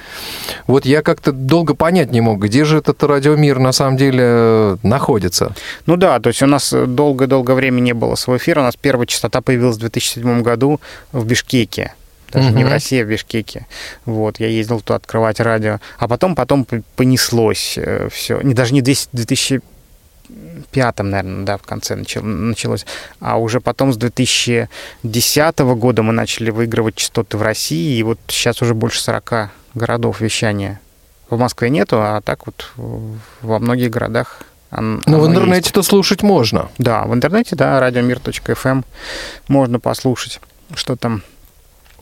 Вот 0.65 0.85
я 0.85 1.03
как-то 1.03 1.31
долго 1.31 1.75
понять 1.75 2.11
не 2.11 2.21
мог, 2.21 2.39
где 2.39 2.65
же 2.65 2.77
этот 2.77 3.03
радиомир 3.03 3.59
на 3.59 3.71
самом 3.71 3.97
деле 3.97 4.23
э, 4.23 4.77
находится. 4.81 5.53
Ну 5.85 5.95
да, 5.95 6.19
то 6.19 6.29
есть 6.29 6.41
у 6.41 6.47
нас 6.47 6.73
долго-долго 6.73 7.51
времени 7.51 7.85
не 7.85 7.93
было 7.93 8.15
своего 8.15 8.37
эфира. 8.37 8.61
У 8.61 8.63
нас 8.63 8.75
первая 8.75 9.05
частота 9.05 9.41
появилась 9.41 9.77
в 9.77 9.81
2007 9.81 10.41
году 10.41 10.81
в 11.11 11.25
Бишкеке 11.25 11.93
даже 12.31 12.49
угу. 12.49 12.57
не 12.57 12.63
в 12.63 12.67
России, 12.67 12.99
а 12.99 13.05
в 13.05 13.09
Бишкеке. 13.09 13.67
Вот, 14.05 14.39
я 14.39 14.47
ездил 14.47 14.81
туда 14.81 14.95
открывать 14.95 15.39
радио. 15.39 15.79
А 15.99 16.07
потом, 16.07 16.33
потом 16.33 16.65
понеслось 16.95 17.75
э, 17.77 18.07
все. 18.11 18.41
Не, 18.41 18.55
даже 18.55 18.73
не 18.73 18.81
10, 18.81 19.09
2000 19.13 19.61
пятом, 20.71 21.09
наверное, 21.09 21.45
да, 21.45 21.57
в 21.57 21.63
конце 21.63 21.95
началось. 21.95 22.85
А 23.19 23.37
уже 23.37 23.61
потом 23.61 23.93
с 23.93 23.97
2010 23.97 25.59
года 25.59 26.03
мы 26.03 26.13
начали 26.13 26.49
выигрывать 26.49 26.95
частоты 26.95 27.37
в 27.37 27.41
России, 27.41 27.97
и 27.97 28.03
вот 28.03 28.19
сейчас 28.27 28.61
уже 28.61 28.73
больше 28.73 29.01
40 29.01 29.49
городов 29.75 30.21
вещания. 30.21 30.79
В 31.29 31.37
Москве 31.37 31.69
нету, 31.69 31.97
а 31.99 32.21
так 32.21 32.45
вот 32.45 32.71
во 33.41 33.59
многих 33.59 33.89
городах 33.89 34.41
но 34.75 35.01
ну, 35.05 35.19
в 35.19 35.27
интернете-то 35.27 35.83
слушать 35.83 36.23
можно. 36.23 36.69
Да, 36.79 37.03
в 37.03 37.13
интернете, 37.13 37.55
да, 37.55 37.79
радиомир.фм 37.79 38.67
эм 38.67 38.85
можно 39.47 39.79
послушать, 39.79 40.39
что 40.73 40.95
там 40.95 41.21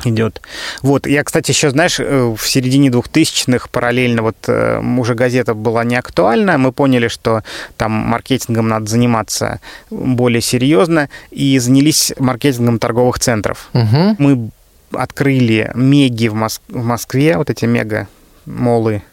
идет. 0.06 0.42
Вот, 0.82 1.08
я, 1.08 1.24
кстати, 1.24 1.52
еще, 1.52 1.70
знаешь, 1.70 2.00
э, 2.00 2.36
в 2.36 2.42
середине 2.48 2.90
2000-х 2.90 3.68
параллельно 3.72 4.22
вот 4.22 4.38
э, 4.48 4.82
уже 4.98 5.16
газета 5.16 5.54
была 5.54 5.84
не 5.84 5.96
актуальна, 5.96 6.58
мы 6.58 6.72
поняли, 6.72 7.08
что 7.08 7.44
там 7.78 7.92
маркетингом 7.92 8.68
надо 8.68 8.88
заниматься 8.88 9.60
более 9.90 10.42
серьезно, 10.42 11.10
и 11.32 11.60
занялись 11.60 12.14
маркетингом 12.18 12.80
торговых 12.80 13.20
центров. 13.20 13.70
Угу. 13.74 14.16
Мы 14.18 14.50
открыли 14.94 15.72
меги 15.76 16.28
в, 16.28 16.36
Моск- 16.36 16.62
в 16.68 16.84
Москве, 16.84 17.38
вот 17.38 17.50
эти 17.50 17.66
мега-молы, 17.66 18.96
Э, 18.96 19.11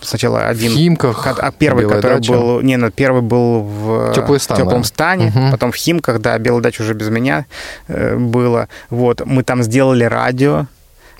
сначала 0.00 0.46
один... 0.46 0.72
В 0.72 0.76
Химках. 0.76 1.26
А 1.26 1.52
первый, 1.52 1.88
который 1.88 2.16
дача. 2.16 2.32
был... 2.32 2.60
Не, 2.60 2.76
ну, 2.76 2.90
первый 2.90 3.22
был 3.22 3.62
в 3.62 4.12
Теплый 4.14 4.40
стан, 4.40 4.56
теплом 4.56 4.82
да. 4.82 4.88
стане, 4.88 5.26
угу. 5.26 5.50
потом 5.50 5.72
в 5.72 5.76
Химках, 5.76 6.20
да, 6.20 6.38
Белая 6.38 6.62
дача 6.62 6.82
уже 6.82 6.94
без 6.94 7.08
меня 7.08 7.46
э, 7.88 8.16
было. 8.16 8.68
Вот, 8.88 9.24
мы 9.26 9.42
там 9.42 9.62
сделали 9.62 10.04
радио, 10.04 10.66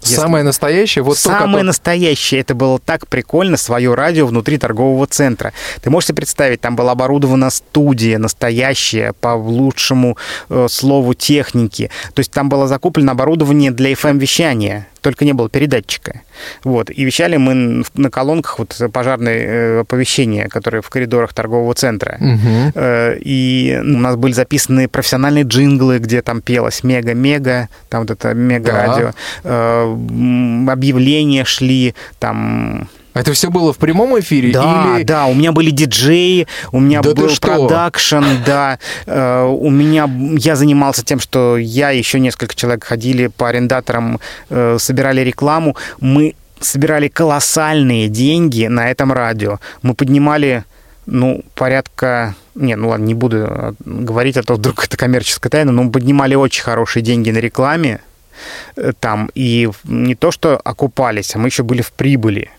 если... 0.02 0.14
Самое 0.14 0.44
настоящее? 0.44 1.02
Вот 1.02 1.18
Самое 1.18 1.58
то, 1.58 1.64
настоящее. 1.64 2.40
Это 2.40 2.54
было 2.54 2.78
так 2.78 3.06
прикольно, 3.06 3.56
свое 3.56 3.94
радио 3.94 4.26
внутри 4.26 4.56
торгового 4.56 5.06
центра. 5.06 5.52
Ты 5.82 5.90
можешь 5.90 6.08
себе 6.08 6.16
представить, 6.16 6.60
там 6.60 6.74
была 6.74 6.92
оборудована 6.92 7.50
студия 7.50 8.18
настоящая, 8.18 9.12
по 9.20 9.34
лучшему 9.34 10.16
э, 10.48 10.68
слову 10.70 11.14
техники. 11.14 11.90
То 12.14 12.20
есть 12.20 12.30
там 12.30 12.48
было 12.48 12.66
закуплено 12.66 13.12
оборудование 13.12 13.70
для 13.70 13.92
FM-вещания 13.92 14.86
только 15.00 15.24
не 15.24 15.32
было 15.32 15.48
передатчика. 15.48 16.22
Вот. 16.64 16.90
И 16.90 17.04
вещали 17.04 17.36
мы 17.36 17.84
на 17.94 18.10
колонках 18.10 18.58
вот 18.58 18.76
пожарное 18.92 19.38
э, 19.38 19.80
оповещение, 19.80 20.48
которое 20.48 20.82
в 20.82 20.90
коридорах 20.90 21.32
торгового 21.32 21.74
центра. 21.74 22.18
Угу. 22.20 22.80
И 23.20 23.78
у 23.82 23.98
нас 23.98 24.16
были 24.16 24.32
записаны 24.32 24.88
профессиональные 24.88 25.44
джинглы, 25.44 25.98
где 25.98 26.22
там 26.22 26.40
пелось 26.40 26.82
мега-мега, 26.82 27.68
там 27.88 28.00
вот 28.02 28.10
это 28.10 28.34
мега-радио. 28.34 29.12
Да. 29.44 29.50
Э, 29.50 30.70
объявления 30.70 31.44
шли, 31.44 31.94
там 32.18 32.88
это 33.12 33.32
все 33.32 33.50
было 33.50 33.72
в 33.72 33.78
прямом 33.78 34.18
эфире? 34.20 34.52
Да, 34.52 34.96
или... 34.96 35.02
да, 35.02 35.26
у 35.26 35.34
меня 35.34 35.52
были 35.52 35.70
диджеи, 35.70 36.46
у 36.70 36.80
меня 36.80 37.02
да 37.02 37.12
был 37.12 37.28
продакшн, 37.40 38.24
да. 38.46 38.78
Э, 39.06 39.44
у 39.44 39.68
меня, 39.70 40.08
я 40.36 40.54
занимался 40.54 41.04
тем, 41.04 41.18
что 41.18 41.56
я 41.56 41.90
и 41.92 41.98
еще 41.98 42.20
несколько 42.20 42.54
человек 42.54 42.84
ходили 42.84 43.26
по 43.26 43.48
арендаторам, 43.48 44.20
э, 44.48 44.76
собирали 44.78 45.22
рекламу. 45.22 45.76
Мы 46.00 46.34
собирали 46.60 47.08
колоссальные 47.08 48.08
деньги 48.08 48.66
на 48.66 48.90
этом 48.90 49.12
радио. 49.12 49.58
Мы 49.82 49.94
поднимали, 49.94 50.64
ну, 51.06 51.42
порядка... 51.54 52.34
Не, 52.54 52.76
ну 52.76 52.88
ладно, 52.90 53.04
не 53.04 53.14
буду 53.14 53.38
э, 53.38 53.72
говорить, 53.84 54.36
а 54.36 54.42
то 54.44 54.54
вдруг 54.54 54.84
это 54.84 54.96
коммерческая 54.96 55.50
тайна, 55.50 55.72
но 55.72 55.82
мы 55.82 55.90
поднимали 55.90 56.36
очень 56.36 56.62
хорошие 56.62 57.02
деньги 57.02 57.30
на 57.30 57.38
рекламе 57.38 58.00
там. 59.00 59.30
И 59.34 59.68
не 59.84 60.14
то, 60.14 60.30
что 60.30 60.58
окупались, 60.58 61.34
а 61.34 61.38
мы 61.38 61.48
еще 61.48 61.64
были 61.64 61.82
в 61.82 61.92
прибыли. 61.92 62.50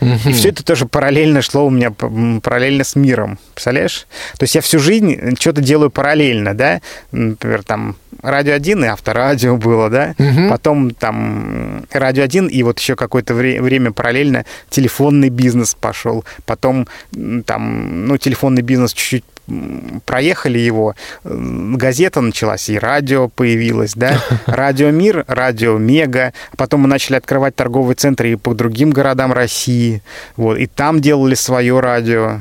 И 0.00 0.32
все 0.32 0.50
это 0.50 0.64
тоже 0.64 0.86
параллельно 0.86 1.40
шло 1.42 1.66
у 1.66 1.70
меня 1.70 1.90
параллельно 1.90 2.84
с 2.84 2.96
миром. 2.96 3.38
Представляешь? 3.54 4.06
То 4.38 4.44
есть 4.44 4.54
я 4.54 4.60
всю 4.60 4.78
жизнь 4.78 5.36
что-то 5.38 5.62
делаю 5.62 5.90
параллельно, 5.90 6.54
да? 6.54 6.80
Например, 7.12 7.62
там 7.62 7.96
радио 8.22 8.54
1 8.54 8.84
и 8.84 8.88
авторадио 8.88 9.56
было, 9.56 9.90
да? 9.90 10.14
Угу. 10.18 10.48
Потом 10.50 10.90
там 10.90 11.84
радио 11.90 12.24
1 12.24 12.48
и 12.48 12.62
вот 12.62 12.78
еще 12.78 12.96
какое-то 12.96 13.34
вре- 13.34 13.62
время 13.62 13.92
параллельно 13.92 14.44
телефонный 14.68 15.28
бизнес 15.28 15.74
пошел. 15.78 16.24
Потом 16.44 16.88
там, 17.46 18.06
ну, 18.06 18.16
телефонный 18.18 18.62
бизнес 18.62 18.92
чуть-чуть 18.92 19.24
проехали 20.04 20.58
его, 20.58 20.94
газета 21.22 22.20
началась, 22.20 22.68
и 22.68 22.78
радио 22.78 23.28
появилось, 23.28 23.94
да, 23.94 24.20
радио 24.46 24.90
Мир, 24.90 25.24
радио 25.26 25.78
Мега, 25.78 26.32
потом 26.56 26.80
мы 26.80 26.88
начали 26.88 27.16
открывать 27.16 27.54
торговые 27.54 27.96
центры 27.96 28.32
и 28.32 28.36
по 28.36 28.54
другим 28.54 28.90
городам 28.90 29.32
России, 29.32 30.02
вот, 30.36 30.56
и 30.58 30.66
там 30.66 31.00
делали 31.00 31.34
свое 31.34 31.78
радио. 31.80 32.40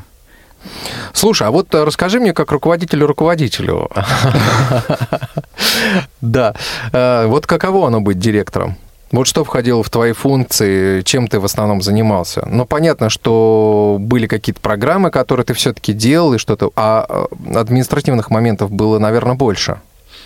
Слушай, 1.13 1.47
а 1.47 1.51
вот 1.51 1.73
э, 1.75 1.83
расскажи 1.83 2.21
мне 2.21 2.33
как 2.33 2.51
руководителю 2.51 3.05
руководителю. 3.07 3.89
Да. 6.21 6.55
Э, 6.91 7.25
вот 7.27 7.47
каково 7.47 7.87
оно 7.87 8.01
быть 8.01 8.19
директором? 8.19 8.77
Вот 9.13 9.27
что 9.27 9.43
входило 9.43 9.83
в 9.83 9.91
твои 9.91 10.11
функции, 10.11 11.03
чем 11.03 11.27
ты 11.27 11.39
в 11.39 11.45
основном 11.45 11.83
занимался? 11.83 12.47
Ну, 12.49 12.65
понятно, 12.65 13.11
что 13.11 13.97
были 13.99 14.25
какие-то 14.25 14.59
программы, 14.59 15.11
которые 15.11 15.45
ты 15.45 15.53
все-таки 15.53 15.93
делал, 15.93 16.33
и 16.33 16.39
что-то, 16.39 16.71
а 16.75 17.05
э, 17.07 17.55
административных 17.55 18.31
моментов 18.31 18.71
было, 18.71 18.97
наверное, 18.97 19.35
больше. 19.35 19.77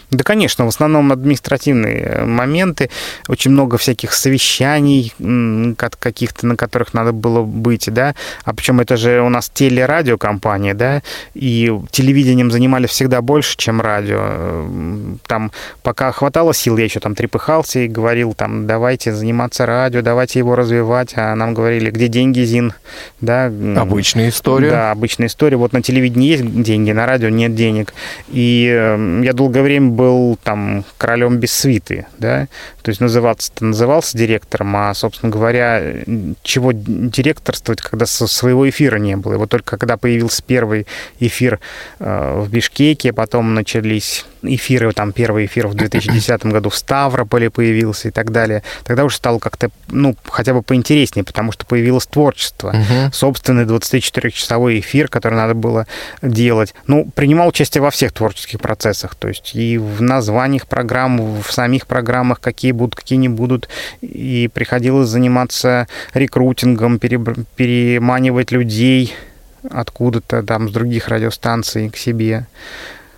Да, 0.10 0.24
конечно, 0.24 0.64
в 0.64 0.70
основном 0.70 1.12
административные 1.12 2.02
э, 2.02 2.26
моменты, 2.26 2.90
очень 3.28 3.52
много 3.52 3.78
всяких 3.78 4.14
совещаний 4.14 5.14
каких-то, 5.76 6.48
на 6.48 6.56
которых 6.56 6.94
надо 6.94 7.12
было 7.12 7.44
быть, 7.44 7.92
да, 7.92 8.16
а 8.46 8.54
причем 8.54 8.80
это 8.80 8.96
же 8.96 9.22
у 9.22 9.28
нас 9.28 9.50
телерадиокомпания, 9.50 10.74
да, 10.74 11.02
и 11.34 11.78
телевидением 11.92 12.52
занимались 12.52 12.92
всегда 12.92 13.22
больше, 13.22 13.58
чем 13.58 13.82
радио. 13.82 14.20
Э, 14.22 15.16
там 15.28 15.52
пока 15.84 16.14
хватало 16.14 16.54
сил, 16.54 16.78
я 16.78 16.86
еще 16.86 17.02
там 17.02 17.14
трепыхался 17.14 17.80
и 17.80 17.90
говорил, 17.90 18.34
там, 18.34 18.66
давайте 18.66 19.14
заниматься 19.14 19.66
радио, 19.66 20.02
давайте 20.02 20.40
его 20.40 20.56
развивать, 20.56 21.14
а 21.18 21.36
нам 21.36 21.54
говорили, 21.54 21.92
где 21.92 22.08
деньги, 22.08 22.42
Зин, 22.42 22.74
да. 23.20 23.48
Обычная 23.48 24.30
история. 24.30 24.70
Да, 24.70 24.92
обычная 24.92 25.28
история. 25.28 25.58
Вот 25.58 25.74
на 25.74 25.82
телевидении 25.82 26.30
есть 26.30 26.62
деньги, 26.64 26.92
на 26.92 27.06
радио 27.06 27.28
нет 27.28 27.56
денег. 27.56 27.94
И 28.30 28.72
э, 28.74 29.22
я 29.26 29.34
долгое 29.34 29.64
время 29.64 29.97
был 29.98 30.38
там 30.44 30.86
королем 30.98 31.38
без 31.38 31.52
свиты, 31.52 32.06
да, 32.18 32.48
то 32.88 32.92
есть 32.92 33.02
называться-то 33.02 33.66
назывался 33.66 34.18
директором, 34.18 34.74
а, 34.78 34.94
собственно 34.94 35.30
говоря, 35.30 35.84
чего 36.42 36.72
директорствовать, 36.72 37.82
когда 37.82 38.06
своего 38.06 38.70
эфира 38.70 38.96
не 38.96 39.18
было. 39.18 39.34
И 39.34 39.36
вот 39.36 39.50
только 39.50 39.72
когда 39.72 39.98
появился 39.98 40.42
первый 40.42 40.88
эфир 41.20 41.60
э, 42.00 42.40
в 42.40 42.50
Бишкеке, 42.50 43.12
потом 43.12 43.54
начались 43.54 44.26
эфиры, 44.42 44.94
там 44.94 45.12
первый 45.12 45.48
эфир 45.48 45.68
в 45.68 45.74
2010 45.74 46.46
году 46.46 46.70
в 46.70 46.78
Ставрополе 46.78 47.50
появился 47.50 48.08
и 48.08 48.12
так 48.12 48.32
далее, 48.32 48.64
тогда 48.86 49.04
уже 49.04 49.18
стало 49.18 49.40
как-то, 49.40 49.70
ну, 49.90 50.16
хотя 50.24 50.54
бы 50.54 50.62
поинтереснее, 50.62 51.26
потому 51.26 51.52
что 51.52 51.66
появилось 51.66 52.06
творчество. 52.06 52.70
Угу. 52.70 53.12
Собственный 53.12 53.66
24-часовой 53.66 54.80
эфир, 54.80 55.10
который 55.10 55.36
надо 55.36 55.56
было 55.56 55.88
делать. 56.22 56.74
Ну, 56.86 57.12
принимал 57.14 57.50
участие 57.50 57.82
во 57.82 57.92
всех 57.92 58.14
творческих 58.14 58.62
процессах, 58.62 59.16
то 59.16 59.28
есть 59.28 59.56
и 59.56 59.78
в 59.78 60.02
названиях 60.02 60.68
программ, 60.68 61.42
в 61.42 61.52
самих 61.52 61.86
программах, 61.86 62.40
какие 62.40 62.72
будут, 62.78 62.96
какие 62.96 63.18
не 63.18 63.30
будут, 63.30 63.68
и 64.02 64.50
приходилось 64.54 65.10
заниматься 65.10 65.88
рекрутингом, 66.14 67.00
переманивать 67.00 68.52
людей 68.52 69.14
откуда-то 69.70 70.44
там 70.44 70.70
с 70.70 70.72
других 70.72 71.08
радиостанций 71.10 71.90
к 71.90 71.98
себе. 71.98 72.46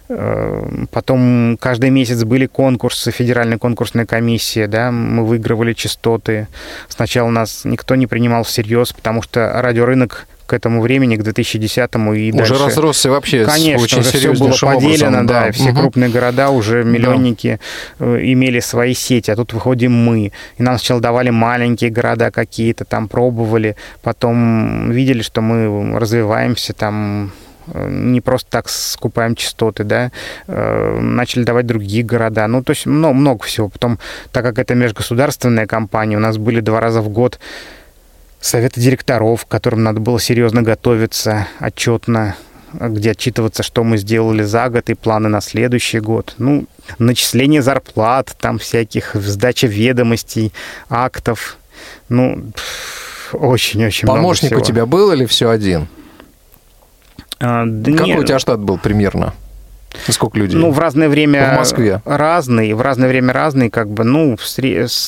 Э, 0.09 0.85
потом 0.91 1.57
каждый 1.59 1.91
месяц 1.91 2.23
были 2.23 2.47
конкурсы, 2.47 3.11
федеральная 3.11 3.57
конкурсная 3.57 4.05
комиссия, 4.05 4.67
да, 4.67 4.91
мы 4.91 5.25
выигрывали 5.25 5.73
частоты. 5.73 6.47
Сначала 6.87 7.29
нас 7.29 7.61
никто 7.63 7.95
не 7.95 8.07
принимал 8.07 8.43
всерьез, 8.43 8.91
потому 8.91 9.21
что 9.21 9.61
радиорынок 9.61 10.27
к 10.49 10.53
этому 10.53 10.81
времени, 10.81 11.15
к 11.15 11.21
2010-му 11.21 12.13
и 12.13 12.31
уже 12.31 12.37
дальше. 12.37 12.53
Уже 12.53 12.65
разросся 12.65 13.09
вообще 13.11 13.45
Конечно, 13.45 13.83
очень 13.83 13.99
уже 13.99 14.09
все 14.09 14.33
было 14.33 14.49
поделено, 14.49 15.07
образом, 15.07 15.27
да, 15.27 15.45
да. 15.45 15.51
все 15.51 15.69
угу. 15.69 15.79
крупные 15.81 16.09
города, 16.09 16.49
уже 16.49 16.83
миллионники 16.83 17.59
да. 17.99 18.05
Э, 18.05 18.19
имели 18.23 18.59
свои 18.59 18.95
сети, 18.95 19.29
а 19.29 19.35
тут 19.35 19.53
выходим 19.53 19.93
мы. 19.93 20.31
И 20.57 20.63
нам 20.63 20.77
сначала 20.79 21.01
давали 21.01 21.29
маленькие 21.29 21.91
города 21.91 22.31
какие-то, 22.31 22.83
там 22.83 23.07
пробовали, 23.07 23.75
потом 24.01 24.91
видели, 24.91 25.21
что 25.21 25.41
мы 25.41 25.99
развиваемся, 25.99 26.73
там 26.73 27.31
не 27.75 28.19
просто 28.19 28.49
так 28.49 28.69
скупаем 28.69 29.35
частоты, 29.35 29.83
да, 29.83 30.11
начали 30.47 31.43
давать 31.43 31.67
другие 31.67 32.03
города, 32.03 32.47
ну, 32.47 32.63
то 32.63 32.71
есть 32.71 32.87
много, 32.87 33.13
много 33.13 33.43
всего. 33.43 33.69
Потом, 33.69 33.99
так 34.31 34.43
как 34.43 34.57
это 34.57 34.73
межгосударственная 34.73 35.67
компания, 35.67 36.17
у 36.17 36.19
нас 36.19 36.39
были 36.39 36.59
два 36.59 36.79
раза 36.79 37.01
в 37.01 37.09
год 37.09 37.39
советы 38.41 38.81
директоров, 38.81 39.45
к 39.45 39.47
которым 39.47 39.83
надо 39.83 39.99
было 39.99 40.19
серьезно 40.19 40.61
готовиться, 40.61 41.47
отчетно, 41.59 42.35
где 42.73 43.11
отчитываться, 43.11 43.63
что 43.63 43.83
мы 43.83 43.97
сделали 43.97 44.43
за 44.43 44.69
год 44.69 44.89
и 44.89 44.93
планы 44.93 45.29
на 45.29 45.41
следующий 45.41 45.99
год. 45.99 46.35
Ну, 46.37 46.65
начисление 46.97 47.61
зарплат, 47.61 48.35
там 48.39 48.59
всяких, 48.59 49.15
сдача 49.15 49.67
ведомостей, 49.67 50.53
актов. 50.89 51.57
Ну, 52.09 52.51
очень-очень 53.33 54.05
много 54.05 54.19
Помощник 54.19 54.57
у 54.57 54.61
тебя 54.61 54.85
был 54.85 55.11
или 55.11 55.25
все 55.25 55.49
один? 55.49 55.87
А, 57.39 57.63
да 57.65 57.91
Какой 57.91 58.07
нет. 58.07 58.19
у 58.19 58.23
тебя 58.23 58.39
штат 58.39 58.59
был 58.59 58.77
примерно? 58.77 59.33
Сколько 60.07 60.37
людей? 60.37 60.59
Ну, 60.59 60.71
в 60.71 60.79
разное 60.79 61.09
время... 61.09 61.53
В 61.55 61.57
Москве? 61.57 62.01
Разные, 62.05 62.75
в 62.75 62.81
разное 62.81 63.09
время 63.09 63.33
разные, 63.33 63.71
как 63.71 63.89
бы, 63.89 64.03
ну, 64.03 64.37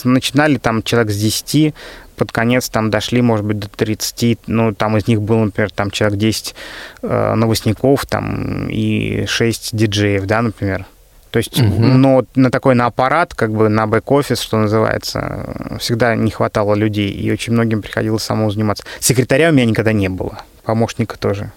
начинали 0.04 0.58
там 0.58 0.82
человек 0.82 1.12
с 1.12 1.18
10, 1.18 1.74
под 2.22 2.32
конец 2.32 2.70
там 2.70 2.92
дошли, 2.92 3.24
может 3.24 3.44
быть, 3.44 3.58
до 3.58 3.68
30, 3.68 4.42
ну, 4.46 4.76
там 4.76 4.96
из 4.96 5.08
них 5.08 5.24
было, 5.24 5.46
например, 5.46 5.72
там 5.72 5.90
человек 5.90 6.20
10 6.20 6.54
э, 7.02 7.34
новостников, 7.34 8.06
там, 8.06 8.70
и 8.70 9.26
6 9.26 9.76
диджеев, 9.76 10.28
да, 10.28 10.44
например. 10.44 10.86
То 11.32 11.38
есть, 11.38 11.60
Мгм. 11.60 12.00
но 12.00 12.24
на 12.36 12.52
такой, 12.52 12.76
на 12.76 12.86
аппарат, 12.86 13.34
как 13.34 13.54
бы 13.54 13.70
на 13.70 13.88
бэк-офис, 13.88 14.40
что 14.40 14.58
называется, 14.58 15.80
всегда 15.80 16.14
не 16.14 16.30
хватало 16.30 16.76
людей, 16.76 17.10
и 17.10 17.32
очень 17.32 17.54
многим 17.54 17.82
приходилось 17.82 18.22
самому 18.22 18.52
заниматься. 18.52 18.84
Секретаря 19.00 19.50
у 19.50 19.54
меня 19.54 19.66
никогда 19.66 19.92
не 19.92 20.08
было, 20.08 20.44
помощника 20.64 21.18
тоже. 21.18 21.52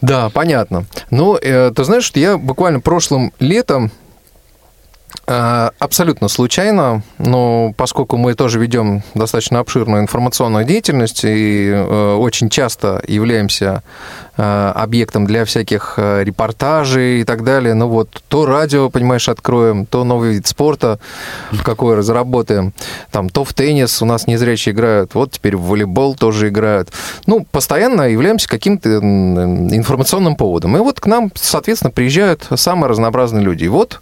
Да, 0.00 0.30
понятно. 0.30 0.86
Ну, 1.10 1.36
э, 1.36 1.70
ты 1.76 1.84
знаешь, 1.84 2.04
что 2.04 2.18
я 2.18 2.38
буквально 2.38 2.80
прошлым 2.80 3.34
летом 3.40 3.90
абсолютно 5.26 6.28
случайно, 6.28 7.02
но 7.18 7.72
поскольку 7.76 8.16
мы 8.16 8.34
тоже 8.34 8.58
ведем 8.58 9.02
достаточно 9.14 9.60
обширную 9.60 10.02
информационную 10.02 10.64
деятельность 10.64 11.24
и 11.24 11.70
э, 11.70 12.14
очень 12.14 12.50
часто 12.50 13.02
являемся 13.06 13.82
э, 14.36 14.72
объектом 14.74 15.26
для 15.26 15.44
всяких 15.44 15.94
э, 15.96 16.24
репортажей 16.24 17.20
и 17.20 17.24
так 17.24 17.44
далее, 17.44 17.74
ну 17.74 17.88
вот 17.88 18.22
то 18.28 18.46
радио, 18.46 18.90
понимаешь, 18.90 19.28
откроем, 19.28 19.86
то 19.86 20.04
новый 20.04 20.34
вид 20.34 20.46
спорта 20.46 20.98
какой 21.62 21.96
разработаем, 21.96 22.74
там 23.10 23.28
то 23.28 23.44
в 23.44 23.54
теннис 23.54 24.02
у 24.02 24.06
нас 24.06 24.26
незрячие 24.26 24.74
играют, 24.74 25.14
вот 25.14 25.32
теперь 25.32 25.56
в 25.56 25.62
волейбол 25.62 26.14
тоже 26.14 26.48
играют. 26.48 26.90
Ну, 27.26 27.46
постоянно 27.50 28.02
являемся 28.02 28.48
каким-то 28.48 28.98
информационным 28.98 30.36
поводом. 30.36 30.76
И 30.76 30.80
вот 30.80 31.00
к 31.00 31.06
нам, 31.06 31.30
соответственно, 31.34 31.90
приезжают 31.90 32.46
самые 32.56 32.88
разнообразные 32.88 33.44
люди. 33.44 33.64
И 33.64 33.68
вот 33.68 34.00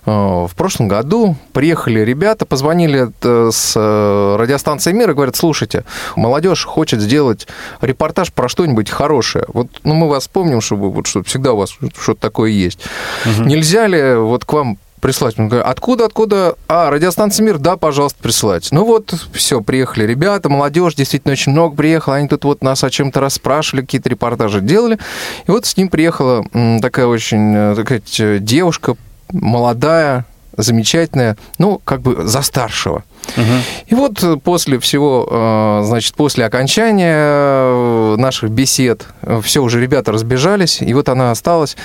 в 0.05 0.51
прошлом 0.55 0.87
году 0.87 1.35
приехали 1.53 1.99
ребята, 1.99 2.45
позвонили 2.45 3.11
э, 3.21 3.49
с 3.51 3.73
э, 3.75 4.35
радиостанции 4.37 4.91
«Мир» 4.91 5.11
и 5.11 5.13
говорят, 5.13 5.35
слушайте, 5.35 5.85
молодежь 6.15 6.65
хочет 6.65 7.01
сделать 7.01 7.47
репортаж 7.81 8.33
про 8.33 8.49
что-нибудь 8.49 8.89
хорошее. 8.89 9.45
Вот 9.47 9.67
ну, 9.83 9.93
мы 9.93 10.09
вас 10.09 10.27
помним, 10.27 10.61
чтобы 10.61 10.91
вот, 10.91 11.05
что 11.05 11.23
всегда 11.23 11.53
у 11.53 11.57
вас 11.57 11.69
что-то 11.69 12.19
такое 12.19 12.49
есть. 12.49 12.79
Нельзя 13.39 13.87
ли 13.87 14.15
вот 14.15 14.45
к 14.45 14.53
вам 14.53 14.77
прислать? 15.01 15.37
Он 15.37 15.49
говорит, 15.49 15.67
откуда, 15.67 16.05
откуда? 16.05 16.55
А, 16.67 16.89
радиостанция 16.89 17.45
«Мир», 17.45 17.57
да, 17.57 17.75
пожалуйста, 17.75 18.21
присылать. 18.21 18.69
Ну 18.71 18.85
вот, 18.85 19.13
все, 19.33 19.61
приехали 19.61 20.05
ребята, 20.05 20.49
молодежь, 20.49 20.95
действительно 20.95 21.33
очень 21.33 21.51
много 21.51 21.75
приехала, 21.75 22.15
они 22.15 22.27
тут 22.27 22.45
вот 22.45 22.63
нас 22.63 22.83
о 22.83 22.89
чем-то 22.89 23.19
расспрашивали, 23.19 23.81
какие-то 23.81 24.09
репортажи 24.09 24.61
делали. 24.61 24.97
И 25.47 25.51
вот 25.51 25.65
с 25.65 25.75
ним 25.75 25.89
приехала 25.89 26.45
такая 26.81 27.07
очень, 27.07 27.53
э, 27.55 27.75
так 27.75 27.85
сказать, 27.85 28.19
э, 28.19 28.37
девушка, 28.39 28.95
молодая, 29.31 30.25
замечательная, 30.57 31.37
ну, 31.57 31.79
как 31.83 32.01
бы 32.01 32.27
за 32.27 32.41
старшего. 32.41 33.03
И 33.87 33.95
вот 33.95 34.23
э, 34.23 34.37
после 34.37 34.79
всего, 34.79 35.27
э, 35.29 35.81
значит, 35.85 36.15
после 36.15 36.45
окончания 36.45 37.15
э, 37.15 38.15
наших 38.17 38.49
бесед, 38.49 39.05
все 39.43 39.61
уже 39.61 39.79
ребята 39.79 40.11
разбежались, 40.11 40.81
и 40.81 40.93
вот 40.93 41.07
она 41.07 41.31
осталась. 41.31 41.77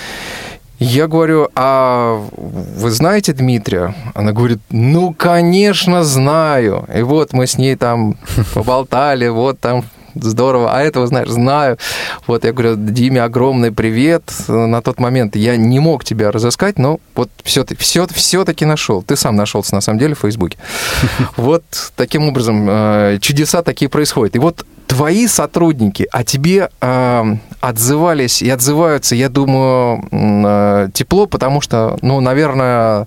Я 0.78 1.06
говорю, 1.06 1.48
а 1.54 2.22
вы 2.36 2.90
знаете 2.90 3.32
Дмитрия? 3.32 3.94
Она 4.14 4.32
говорит, 4.32 4.58
ну, 4.70 5.14
конечно, 5.14 6.04
знаю. 6.04 6.86
И 6.94 7.00
вот 7.00 7.32
мы 7.32 7.46
с 7.46 7.56
ней 7.56 7.76
там 7.76 8.16
поболтали, 8.54 9.28
вот 9.28 9.58
там 9.58 9.84
здорово, 10.20 10.74
а 10.74 10.82
этого, 10.82 11.06
знаешь, 11.06 11.28
знаю. 11.28 11.78
Вот 12.26 12.44
я 12.44 12.52
говорю, 12.52 12.76
Диме 12.76 13.22
огромный 13.22 13.72
привет. 13.72 14.22
На 14.48 14.82
тот 14.82 15.00
момент 15.00 15.36
я 15.36 15.56
не 15.56 15.80
мог 15.80 16.04
тебя 16.04 16.30
разыскать, 16.30 16.78
но 16.78 17.00
вот 17.14 17.30
все, 17.42 17.64
все, 17.78 18.06
все-таки 18.06 18.64
нашел. 18.64 19.02
Ты 19.02 19.16
сам 19.16 19.36
нашелся, 19.36 19.74
на 19.74 19.80
самом 19.80 19.98
деле, 19.98 20.14
в 20.14 20.20
Фейсбуке. 20.20 20.58
Вот 21.36 21.64
таким 21.96 22.28
образом 22.28 22.66
э, 22.68 23.18
чудеса 23.20 23.62
такие 23.62 23.88
происходят. 23.88 24.34
И 24.36 24.38
вот 24.38 24.64
твои 24.86 25.26
сотрудники 25.26 26.06
о 26.10 26.24
тебе 26.24 26.70
э, 26.80 27.24
отзывались 27.60 28.42
и 28.42 28.50
отзываются, 28.50 29.14
я 29.14 29.28
думаю, 29.28 30.04
э, 30.10 30.88
тепло, 30.92 31.26
потому 31.26 31.60
что, 31.60 31.98
ну, 32.02 32.20
наверное, 32.20 33.06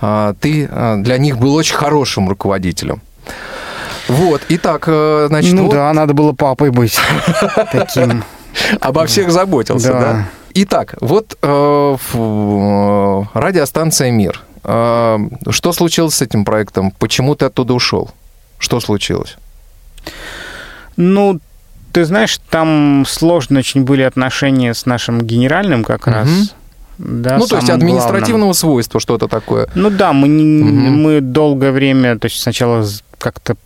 э, 0.00 0.34
ты 0.40 0.68
для 0.98 1.18
них 1.18 1.38
был 1.38 1.54
очень 1.54 1.76
хорошим 1.76 2.28
руководителем. 2.28 3.02
Вот, 4.08 4.42
итак, 4.48 4.84
э, 4.86 5.26
значит, 5.28 5.54
ну 5.54 5.64
вот 5.64 5.72
да, 5.74 5.92
надо 5.92 6.12
было 6.14 6.32
папой 6.32 6.70
быть 6.70 6.98
таким. 7.72 8.24
обо 8.80 9.06
всех 9.06 9.30
заботился, 9.30 9.92
да? 9.92 10.00
Да. 10.00 10.28
Итак, 10.54 10.94
вот 11.00 11.36
э, 11.42 11.96
э, 12.14 13.22
радиостанция 13.34 14.10
«Мир». 14.10 14.40
Э, 14.62 15.18
что 15.50 15.72
случилось 15.72 16.14
с 16.14 16.22
этим 16.22 16.44
проектом? 16.44 16.92
Почему 16.92 17.34
ты 17.34 17.46
оттуда 17.46 17.74
ушел? 17.74 18.10
Что 18.58 18.80
случилось? 18.80 19.36
Ну, 20.96 21.40
ты 21.92 22.04
знаешь, 22.04 22.38
там 22.50 23.04
сложно 23.06 23.58
очень 23.58 23.82
были 23.84 24.02
отношения 24.02 24.74
с 24.74 24.86
нашим 24.86 25.20
генеральным 25.22 25.82
как 25.84 26.06
раз. 26.06 26.28
Да, 26.98 27.38
ну, 27.38 27.46
то 27.46 27.56
есть 27.56 27.70
административного 27.70 28.28
главным. 28.28 28.54
свойства 28.54 29.00
что-то 29.00 29.26
такое. 29.26 29.68
Ну 29.74 29.90
да, 29.90 30.12
мы, 30.12 30.28
Мгм. 30.28 31.02
мы 31.02 31.20
долгое 31.20 31.72
время, 31.72 32.16
то 32.16 32.26
есть 32.26 32.40
сначала 32.40 32.86
как-то 33.18 33.56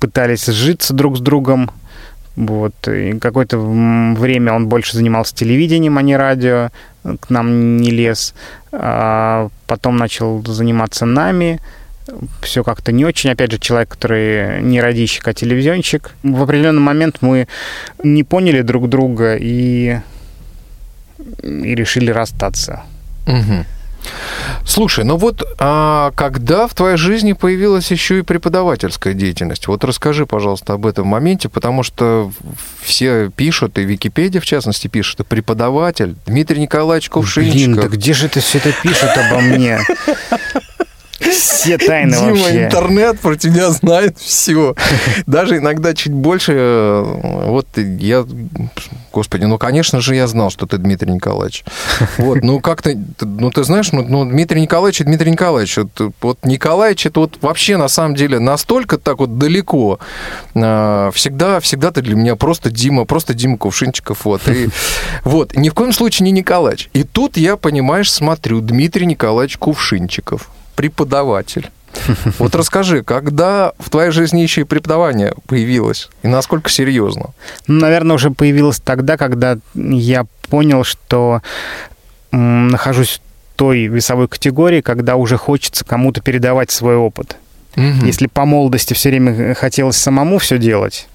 пытались 0.00 0.46
сжиться 0.46 0.94
друг 0.94 1.18
с 1.18 1.20
другом. 1.20 1.70
Вот. 2.36 2.74
И 2.88 3.18
какое-то 3.18 3.58
время 3.58 4.52
он 4.52 4.66
больше 4.66 4.96
занимался 4.96 5.34
телевидением, 5.34 5.98
а 5.98 6.02
не 6.02 6.16
радио. 6.16 6.70
К 7.02 7.30
нам 7.30 7.76
не 7.76 7.90
лез. 7.90 8.34
А 8.72 9.48
потом 9.66 9.96
начал 9.96 10.44
заниматься 10.44 11.06
нами. 11.06 11.60
Все 12.42 12.64
как-то 12.64 12.92
не 12.92 13.04
очень. 13.04 13.30
Опять 13.30 13.52
же, 13.52 13.58
человек, 13.58 13.90
который 13.90 14.62
не 14.62 14.80
радищик, 14.80 15.28
а 15.28 15.34
телевизионщик. 15.34 16.14
В 16.22 16.42
определенный 16.42 16.80
момент 16.80 17.18
мы 17.20 17.46
не 18.02 18.24
поняли 18.24 18.62
друг 18.62 18.88
друга 18.88 19.36
и, 19.36 19.98
и 21.42 21.74
решили 21.74 22.10
расстаться. 22.10 22.82
Мгм. 23.26 23.66
Слушай, 24.64 25.04
ну 25.04 25.16
вот 25.16 25.42
а 25.58 26.12
когда 26.14 26.66
в 26.66 26.74
твоей 26.74 26.96
жизни 26.96 27.32
появилась 27.32 27.90
еще 27.90 28.20
и 28.20 28.22
преподавательская 28.22 29.14
деятельность? 29.14 29.66
Вот 29.66 29.84
расскажи, 29.84 30.26
пожалуйста, 30.26 30.74
об 30.74 30.86
этом 30.86 31.06
моменте, 31.06 31.48
потому 31.48 31.82
что 31.82 32.30
все 32.82 33.30
пишут, 33.30 33.78
и 33.78 33.82
Википедия, 33.82 34.40
в 34.40 34.46
частности, 34.46 34.88
пишет, 34.88 35.12
что 35.12 35.24
преподаватель 35.24 36.16
Дмитрий 36.26 36.60
Николаевич 36.60 37.08
Блин, 37.08 37.22
Кувшинчиков. 37.22 37.76
да 37.76 37.88
где 37.88 38.12
же 38.12 38.26
это 38.26 38.40
все 38.40 38.58
это 38.58 38.72
пишут 38.82 39.10
обо 39.16 39.40
мне? 39.40 39.80
Все 41.20 41.76
тайны 41.78 42.12
Дима, 42.16 42.30
вообще. 42.30 42.64
интернет 42.64 43.20
про 43.20 43.36
тебя 43.36 43.70
знает 43.70 44.18
все. 44.18 44.74
Даже 45.26 45.58
иногда 45.58 45.94
чуть 45.94 46.12
больше. 46.12 46.52
э, 46.56 47.46
Вот 47.46 47.66
я... 47.76 48.24
Господи, 49.12 49.44
ну, 49.44 49.58
конечно 49.58 50.00
же, 50.00 50.14
я 50.14 50.26
знал, 50.26 50.50
что 50.50 50.66
ты 50.66 50.78
Дмитрий 50.78 51.12
Николаевич. 51.12 51.64
Вот, 52.18 52.38
ну, 52.42 52.60
как-то... 52.60 52.94
Ну, 53.20 53.50
ты 53.50 53.64
знаешь, 53.64 53.90
ну, 53.92 54.02
ну, 54.08 54.24
Дмитрий 54.24 54.60
Николаевич 54.62 55.00
и 55.00 55.04
Дмитрий 55.04 55.30
Николаевич. 55.32 55.76
Вот, 55.78 56.12
вот 56.22 56.38
Николаевич, 56.44 57.06
это 57.06 57.20
вот 57.20 57.38
вообще, 57.42 57.76
на 57.76 57.88
самом 57.88 58.14
деле, 58.14 58.38
настолько 58.38 58.98
так 58.98 59.18
вот 59.18 59.36
далеко. 59.38 59.98
А, 60.54 61.10
Всегда, 61.12 61.60
всегда 61.60 61.90
ты 61.90 62.02
для 62.02 62.14
меня 62.14 62.36
просто 62.36 62.70
Дима, 62.70 63.04
просто 63.04 63.34
Дима 63.34 63.58
Кувшинчиков. 63.58 64.24
Вот, 64.24 64.48
и, 64.48 64.68
вот, 65.24 65.56
ни 65.56 65.68
в 65.68 65.74
коем 65.74 65.92
случае 65.92 66.24
не 66.24 66.30
Николаевич. 66.32 66.88
И 66.92 67.02
тут 67.02 67.36
я, 67.36 67.56
понимаешь, 67.56 68.10
смотрю, 68.12 68.60
Дмитрий 68.60 69.06
Николаевич 69.06 69.56
Кувшинчиков, 69.58 70.48
преподаватель. 70.80 71.70
Вот 72.38 72.54
расскажи, 72.54 73.02
когда 73.02 73.72
в 73.78 73.90
твоей 73.90 74.12
жизни 74.12 74.40
еще 74.40 74.62
и 74.62 74.64
преподавание 74.64 75.34
появилось? 75.46 76.08
И 76.22 76.28
насколько 76.28 76.70
серьезно? 76.70 77.34
Ну, 77.66 77.80
наверное, 77.80 78.16
уже 78.16 78.30
появилось 78.30 78.80
тогда, 78.80 79.18
когда 79.18 79.58
я 79.74 80.24
понял, 80.48 80.84
что 80.84 81.42
нахожусь 82.30 83.20
в 83.20 83.56
той 83.58 83.88
весовой 83.88 84.26
категории, 84.26 84.80
когда 84.80 85.16
уже 85.16 85.36
хочется 85.36 85.84
кому-то 85.84 86.22
передавать 86.22 86.70
свой 86.70 86.96
опыт. 86.96 87.36
Мгм. 87.76 88.06
Если 88.06 88.26
по 88.26 88.46
молодости 88.46 88.94
все 88.94 89.10
время 89.10 89.52
хотелось 89.54 89.96
самому 89.96 90.38
все 90.38 90.56
делать, 90.56 91.08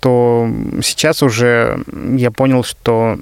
то 0.00 0.48
сейчас 0.82 1.22
уже 1.22 1.84
я 2.16 2.30
понял, 2.30 2.64
что 2.64 3.18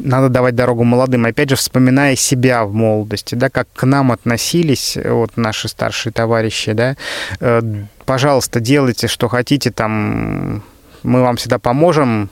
надо 0.00 0.28
давать 0.28 0.54
дорогу 0.54 0.84
молодым. 0.84 1.24
Опять 1.24 1.50
же, 1.50 1.56
вспоминая 1.56 2.16
себя 2.16 2.64
в 2.64 2.72
молодости, 2.72 3.34
да, 3.34 3.50
как 3.50 3.68
к 3.72 3.84
нам 3.84 4.12
относились 4.12 4.96
вот 5.04 5.36
наши 5.36 5.68
старшие 5.68 6.12
товарищи, 6.12 6.72
да, 6.72 6.96
э, 7.40 7.60
пожалуйста, 8.04 8.60
делайте, 8.60 9.06
что 9.08 9.28
хотите, 9.28 9.70
там, 9.70 10.62
мы 11.02 11.22
вам 11.22 11.36
всегда 11.36 11.58
поможем, 11.58 12.30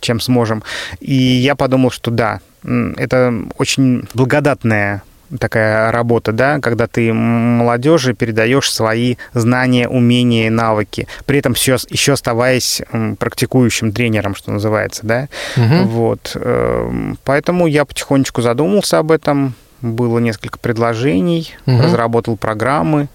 чем 0.00 0.20
сможем. 0.20 0.62
И 1.00 1.14
я 1.14 1.54
подумал, 1.54 1.90
что 1.90 2.10
да, 2.10 2.40
это 2.62 3.34
очень 3.58 4.04
благодатная 4.14 5.02
такая 5.38 5.92
работа, 5.92 6.32
да, 6.32 6.58
когда 6.60 6.86
ты 6.86 7.12
молодежи 7.12 8.14
передаешь 8.14 8.72
свои 8.72 9.16
знания, 9.34 9.88
умения, 9.88 10.50
навыки, 10.50 11.06
при 11.26 11.38
этом 11.38 11.54
все, 11.54 11.76
еще 11.88 12.12
оставаясь 12.12 12.82
практикующим 13.18 13.92
тренером, 13.92 14.34
что 14.34 14.50
называется, 14.50 15.02
да. 15.04 15.28
Угу. 15.56 15.88
Вот. 15.88 16.32
Эм, 16.34 17.18
поэтому 17.24 17.66
я 17.66 17.84
потихонечку 17.84 18.42
задумался 18.42 18.98
об 18.98 19.10
этом, 19.10 19.54
было 19.80 20.18
несколько 20.18 20.58
предложений, 20.58 21.54
угу. 21.66 21.82
разработал 21.82 22.36
программы, 22.36 23.08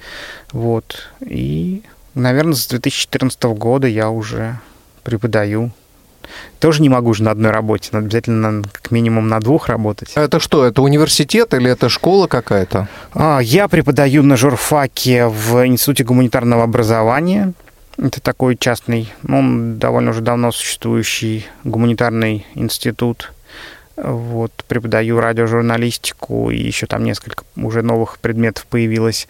вот. 0.51 1.09
И, 1.21 1.83
наверное, 2.15 2.53
с 2.53 2.67
2014 2.67 3.43
года 3.43 3.87
я 3.87 4.09
уже 4.09 4.59
преподаю 5.03 5.71
тоже 6.59 6.81
не 6.81 6.89
могу 6.89 7.13
же 7.13 7.23
на 7.23 7.31
одной 7.31 7.51
работе, 7.51 7.89
надо 7.91 8.05
обязательно 8.05 8.63
как 8.71 8.91
минимум 8.91 9.27
на 9.27 9.39
двух 9.39 9.69
работать. 9.69 10.11
А 10.15 10.21
это 10.21 10.39
что, 10.39 10.65
это 10.65 10.81
университет 10.81 11.53
или 11.53 11.69
это 11.69 11.89
школа 11.89 12.27
какая-то? 12.27 12.87
А, 13.13 13.39
я 13.39 13.67
преподаю 13.67 14.23
на 14.23 14.37
журфаке 14.37 15.27
в 15.27 15.65
Институте 15.65 16.03
гуманитарного 16.03 16.63
образования. 16.63 17.53
Это 17.97 18.19
такой 18.21 18.57
частный, 18.57 19.13
ну, 19.21 19.75
довольно 19.75 20.11
уже 20.11 20.21
давно 20.21 20.51
существующий 20.51 21.45
гуманитарный 21.63 22.45
институт. 22.55 23.31
Вот, 23.95 24.51
преподаю 24.67 25.19
радиожурналистику, 25.19 26.49
и 26.49 26.57
еще 26.57 26.87
там 26.87 27.03
несколько 27.03 27.43
уже 27.55 27.83
новых 27.83 28.17
предметов 28.17 28.65
появилось. 28.65 29.27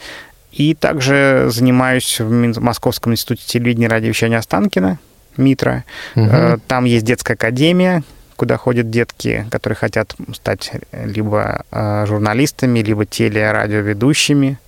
И 0.54 0.76
также 0.76 1.48
занимаюсь 1.50 2.20
в 2.20 2.62
Московском 2.62 3.12
институте 3.12 3.44
телевидения 3.46 3.88
и 3.88 3.90
радиовещания 3.90 4.38
Останкина, 4.38 5.00
Митра. 5.38 5.84
Угу. 6.16 6.62
Там 6.68 6.86
есть 6.86 7.06
детская 7.06 7.34
академия, 7.34 8.04
куда 8.36 8.58
ходят 8.58 8.90
детки, 8.90 9.46
которые 9.52 9.78
хотят 9.78 10.16
стать 10.34 10.72
либо 10.92 11.64
э, 11.72 12.06
журналистами, 12.08 12.80
либо 12.80 13.06
телерадиоведущими. 13.06 14.60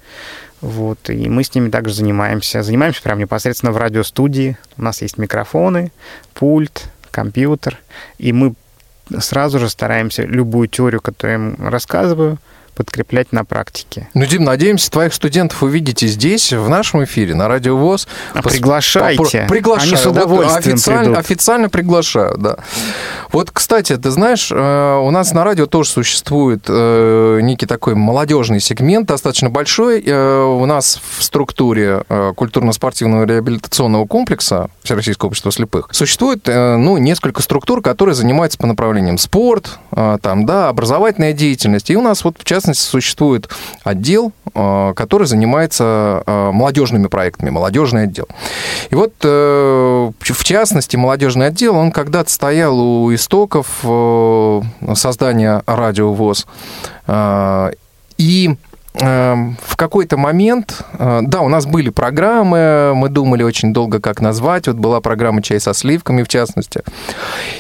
Вот, 0.62 1.10
и 1.10 1.30
мы 1.30 1.44
с 1.44 1.54
ними 1.54 1.70
также 1.70 1.94
занимаемся. 1.94 2.64
Занимаемся 2.64 3.02
прямо 3.02 3.22
непосредственно 3.22 3.72
в 3.72 3.78
радиостудии. 3.78 4.58
У 4.78 4.82
нас 4.82 5.02
есть 5.02 5.18
микрофоны, 5.18 5.92
пульт, 6.34 6.86
компьютер. 7.12 7.78
И 8.18 8.32
мы 8.34 8.56
сразу 9.20 9.60
же 9.60 9.70
стараемся 9.70 10.24
любую 10.24 10.68
теорию, 10.68 11.02
которую 11.02 11.40
я 11.40 11.46
им 11.46 11.68
рассказываю, 11.70 12.38
подкреплять 12.76 13.32
на 13.32 13.46
практике. 13.46 14.08
Ну, 14.14 14.26
Дим, 14.26 14.44
надеемся, 14.44 14.92
твоих 14.92 15.14
студентов 15.14 15.64
увидите 15.64 16.08
здесь, 16.08 16.54
в 16.54 16.70
нашем 16.70 17.04
эфире, 17.06 17.34
на 17.34 17.48
Радио 17.48 17.76
ВОЗ. 17.78 18.08
А 18.34 18.42
приглашайте. 18.42 19.46
Приглашаю. 19.50 19.90
Они 19.90 19.98
с 19.98 20.06
удовольствием 20.06 20.76
вот 20.76 20.86
официально, 20.86 21.18
официально 21.18 21.70
приглашаю, 21.70 22.38
да. 22.38 22.58
Вот, 23.32 23.52
кстати, 23.52 23.98
ты 23.98 24.12
знаешь, 24.12 24.50
э, 24.52 25.00
у 25.02 25.12
нас 25.12 25.34
на 25.34 25.44
радио 25.44 25.66
тоже 25.66 25.90
существует 25.90 26.66
э, 26.68 27.40
некий 27.42 27.66
такой 27.66 27.96
молодежный 27.96 28.60
сегмент, 28.60 29.08
достаточно 29.08 29.50
большой. 29.50 30.02
Э, 30.06 30.44
у 30.44 30.66
нас 30.66 31.02
в 31.18 31.24
структуре 31.24 32.04
культурно-спортивного 32.36 33.26
реабилитационного 33.26 34.06
комплекса 34.06 34.70
Всероссийского 34.84 35.30
общества 35.30 35.52
слепых 35.52 35.90
существует, 35.92 36.48
ну, 36.48 36.98
несколько 36.98 37.42
структур, 37.42 37.82
которые 37.82 38.16
занимаются 38.16 38.58
по 38.58 38.68
направлениям 38.68 39.18
спорт, 39.18 39.80
там, 39.92 40.46
да, 40.46 40.70
образовательная 40.70 41.34
деятельность. 41.34 41.90
И 41.90 41.98
у 41.98 42.02
нас 42.02 42.24
вот, 42.24 42.38
в 42.40 42.44
частности, 42.44 42.65
частности, 42.66 42.90
существует 42.90 43.50
отдел, 43.84 44.32
э, 44.54 44.94
который 44.96 45.28
занимается 45.28 46.24
э, 46.26 46.52
молодежными 46.52 47.08
проектами, 47.08 47.50
молодежный 47.50 48.04
отдел. 48.04 48.28
И 48.90 48.96
вот, 48.96 49.14
э, 49.24 50.12
в 50.20 50.44
частности, 50.44 50.96
молодежный 50.96 51.48
отдел, 51.48 51.76
он 51.76 51.92
когда-то 51.92 52.32
стоял 52.32 52.80
у 52.80 53.14
истоков 53.14 53.68
создания 54.96 55.64
радио 55.66 56.14
ВОЗ. 56.14 56.48
И 58.18 58.56
в 58.98 59.76
какой-то 59.76 60.18
момент, 60.18 60.82
э, 60.94 61.20
да, 61.24 61.42
у 61.42 61.50
нас 61.50 61.66
были 61.66 61.90
программы, 61.90 62.94
мы 62.96 63.10
думали 63.10 63.44
очень 63.44 63.74
долго, 63.74 64.00
как 64.00 64.22
назвать. 64.22 64.68
Вот 64.68 64.78
была 64.78 65.02
программа 65.02 65.42
«Чай 65.42 65.60
со 65.60 65.74
сливками», 65.74 66.24
в 66.24 66.28
частности. 66.28 66.82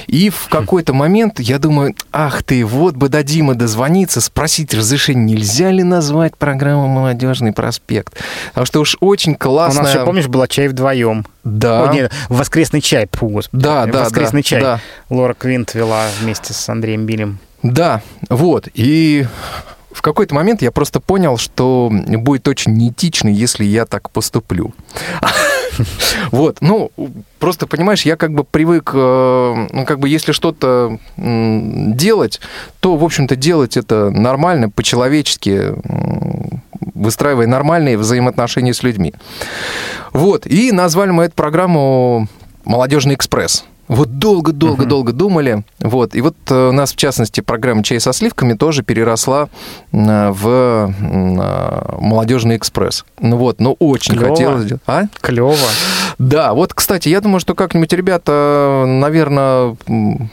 И 0.08 0.30
в 0.30 0.48
какой-то 0.50 0.93
момент 0.93 1.39
я 1.39 1.60
думаю, 1.60 1.93
ах 2.13 2.43
ты, 2.43 2.63
вот 2.63 2.95
бы 2.95 3.10
до 3.10 3.24
Димы 3.24 3.56
дозвониться, 3.56 4.21
спросить 4.21 4.74
разрешение, 4.74 5.36
нельзя 5.36 5.71
ли 5.71 5.84
назвать 5.84 6.38
программу 6.38 6.88
«Молодежный 6.88 7.52
проспект». 7.52 8.13
Потому 8.50 8.65
что 8.65 8.82
уж 8.82 8.98
очень 9.02 9.36
классно. 9.36 9.82
У 9.82 9.84
нас 9.84 9.93
еще, 9.93 10.06
помнишь, 10.06 10.28
была 10.28 10.48
«Чай 10.48 10.67
вдвоем». 10.69 11.26
Да. 11.43 11.89
О, 11.89 11.93
нет, 11.93 12.12
«Воскресный 12.30 12.82
чай», 12.82 13.08
фу, 13.12 13.28
господи. 13.28 13.62
Да, 13.62 13.86
да, 13.86 14.04
«Воскресный 14.04 14.41
да, 14.41 14.48
чай». 14.48 14.62
Да. 14.62 14.80
Лора 15.10 15.34
Квинт 15.34 15.74
вела 15.74 16.06
вместе 16.21 16.54
с 16.54 16.69
Андреем 16.69 17.06
Билем. 17.06 17.39
Да, 17.62 18.02
вот. 18.30 18.67
И 18.74 19.26
в 19.95 20.01
какой-то 20.01 20.36
момент 20.36 20.62
я 20.62 20.71
просто 20.71 20.99
понял, 20.99 21.38
что 21.38 21.89
будет 21.89 22.47
очень 22.49 22.73
неэтично, 22.73 23.29
если 23.29 23.63
я 23.63 23.86
так 23.86 24.10
поступлю. 24.12 24.73
Вот, 26.31 26.60
ну, 26.62 26.89
просто, 27.38 27.67
понимаешь, 27.67 28.03
я 28.03 28.15
как 28.15 28.31
бы 28.31 28.45
привык, 28.45 28.91
э, 28.93 29.67
ну, 29.73 29.86
как 29.86 29.99
бы, 29.99 30.08
если 30.08 30.31
что-то 30.31 30.99
делать, 31.17 32.39
то, 32.79 32.95
в 32.95 33.03
общем-то, 33.03 33.36
делать 33.36 33.75
это 33.75 34.10
нормально, 34.10 34.69
по-человечески, 34.69 35.73
выстраивая 36.93 37.47
нормальные 37.47 37.97
взаимоотношения 37.97 38.73
с 38.73 38.84
людьми. 38.84 39.13
Вот, 40.13 40.47
и 40.47 40.71
назвали 40.71 41.12
мы 41.12 41.25
эту 41.25 41.36
программу 41.36 42.29
«Молодежный 42.63 43.15
экспресс». 43.15 43.65
Вот 43.88 44.17
долго-долго-долго 44.17 45.12
uh-huh. 45.12 45.15
думали. 45.15 45.63
Вот. 45.80 46.15
И 46.15 46.21
вот 46.21 46.36
э, 46.50 46.69
у 46.69 46.71
нас, 46.71 46.93
в 46.93 46.95
частности, 46.95 47.41
программа 47.41 47.84
«Чай 47.84 48.00
со 48.00 48.13
сливками» 48.13 48.54
тоже 48.54 48.82
переросла 48.82 49.50
в 49.91 50.93
«Молодежный 52.00 52.58
экспресс». 52.58 53.06
Ну 53.19 53.38
вот, 53.38 53.60
ну 53.60 53.76
очень 53.80 54.15
Клево. 54.15 54.36
хотелось... 54.36 54.71
А? 54.88 55.04
Клево. 55.21 55.56
Да, 56.17 56.54
вот, 56.54 56.74
кстати, 56.74 57.10
я 57.10 57.21
думаю, 57.21 57.39
что 57.39 57.54
как-нибудь 57.54 57.93
ребята, 57.93 58.86
наверное, 58.88 59.76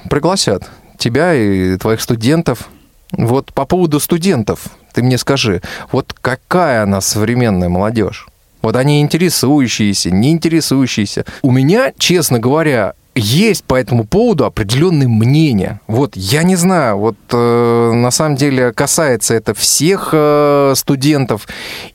пригласят 0.08 0.70
тебя 0.96 1.34
и 1.34 1.76
твоих 1.76 2.00
студентов. 2.00 2.68
Вот 3.12 3.52
по 3.52 3.66
поводу 3.66 4.00
студентов, 4.00 4.68
ты 4.94 5.02
мне 5.02 5.18
скажи, 5.18 5.60
вот 5.90 6.14
какая 6.18 6.84
она 6.84 7.02
современная 7.02 7.68
молодежь? 7.68 8.28
Вот 8.62 8.76
они 8.76 9.02
интересующиеся, 9.02 10.10
не 10.10 10.30
интересующиеся. 10.30 11.26
У 11.42 11.50
меня, 11.50 11.92
честно 11.98 12.38
говоря, 12.38 12.94
есть 13.14 13.64
по 13.64 13.74
этому 13.74 14.04
поводу 14.04 14.44
определенные 14.44 15.08
мнения. 15.08 15.80
Вот 15.86 16.16
я 16.16 16.42
не 16.42 16.56
знаю, 16.56 16.98
вот 16.98 17.16
э, 17.30 17.92
на 17.94 18.10
самом 18.10 18.36
деле 18.36 18.72
касается 18.72 19.34
это 19.34 19.54
всех 19.54 20.10
э, 20.12 20.72
студентов 20.76 21.46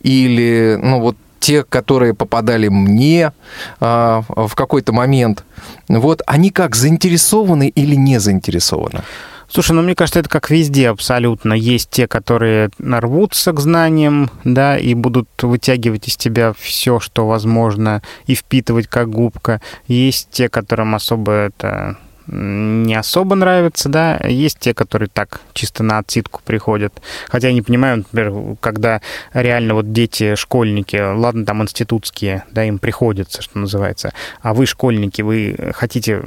или, 0.02 0.78
ну 0.82 1.02
вот 1.02 1.18
те, 1.40 1.64
которые 1.64 2.14
попадали 2.14 2.68
мне 2.68 3.32
э, 3.80 4.22
в 4.28 4.52
какой-то 4.56 4.94
момент. 4.94 5.44
Вот 5.88 6.22
они 6.28 6.50
как 6.52 6.76
заинтересованы 6.76 7.68
или 7.70 7.96
не 7.96 8.20
заинтересованы? 8.20 9.02
Слушай, 9.50 9.72
ну 9.74 9.82
мне 9.82 9.96
кажется, 9.96 10.20
это 10.20 10.30
как 10.30 10.50
везде 10.50 10.90
абсолютно. 10.90 11.54
Есть 11.54 11.90
те, 11.90 12.08
которые 12.08 12.70
нарвутся 12.80 13.54
к 13.54 13.60
знаниям, 13.60 14.30
да, 14.44 14.78
и 14.78 14.94
будут 14.94 15.30
вытягивать 15.42 16.08
из 16.08 16.18
тебя 16.18 16.54
все, 16.58 17.00
что 17.00 17.28
возможно, 17.28 18.02
и 18.26 18.36
впитывать 18.36 18.88
как 18.88 19.10
губка. 19.10 19.62
Есть 19.88 20.30
те, 20.32 20.50
которым 20.50 20.96
особо 20.96 21.32
это 21.32 21.98
не 22.28 22.94
особо 22.94 23.36
нравится, 23.36 23.88
да, 23.88 24.18
есть 24.18 24.60
те, 24.60 24.74
которые 24.74 25.08
так 25.08 25.42
чисто 25.54 25.84
на 25.84 26.00
отсидку 26.00 26.42
приходят. 26.44 26.94
Хотя 27.30 27.48
я 27.48 27.54
не 27.54 27.62
понимаю, 27.62 27.98
например, 27.98 28.58
когда 28.60 29.02
реально 29.34 29.76
вот 29.76 29.94
дети, 29.94 30.36
школьники, 30.36 30.98
ладно, 30.98 31.46
там 31.46 31.64
институтские, 31.64 32.44
да, 32.52 32.66
им 32.66 32.80
приходится, 32.80 33.42
что 33.42 33.58
называется, 33.60 34.14
а 34.42 34.54
вы, 34.54 34.66
школьники, 34.66 35.22
вы 35.22 35.56
хотите 35.74 36.22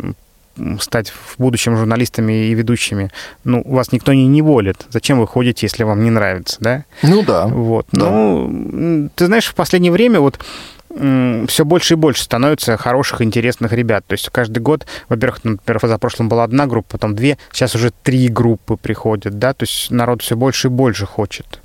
стать 0.80 1.10
в 1.10 1.36
будущем 1.38 1.76
журналистами 1.76 2.48
и 2.48 2.54
ведущими, 2.54 3.10
ну, 3.44 3.62
вас 3.64 3.92
никто 3.92 4.12
не 4.12 4.26
неволит. 4.26 4.86
Зачем 4.90 5.20
вы 5.20 5.26
ходите, 5.26 5.66
если 5.66 5.84
вам 5.84 6.02
не 6.02 6.10
нравится, 6.10 6.56
да? 6.60 6.84
Ну 7.02 7.22
да. 7.22 7.46
Вот. 7.46 7.86
Да. 7.92 8.10
Ну, 8.10 9.10
ты 9.14 9.26
знаешь, 9.26 9.46
в 9.46 9.54
последнее 9.54 9.92
время 9.92 10.20
вот 10.20 10.38
все 10.92 11.64
больше 11.64 11.94
и 11.94 11.96
больше 11.96 12.24
становится 12.24 12.76
хороших, 12.76 13.22
интересных 13.22 13.72
ребят. 13.72 14.04
То 14.06 14.14
есть 14.14 14.28
каждый 14.30 14.58
год, 14.58 14.86
во-первых, 15.08 15.44
например, 15.44 15.80
за 15.82 15.98
прошлым 15.98 16.28
была 16.28 16.42
одна 16.42 16.66
группа, 16.66 16.92
потом 16.92 17.14
две, 17.14 17.38
сейчас 17.52 17.76
уже 17.76 17.92
три 18.02 18.28
группы 18.28 18.76
приходят, 18.76 19.38
да, 19.38 19.54
то 19.54 19.62
есть 19.62 19.90
народ 19.92 20.22
все 20.22 20.36
больше 20.36 20.66
и 20.66 20.70
больше 20.70 21.06
хочет 21.06 21.60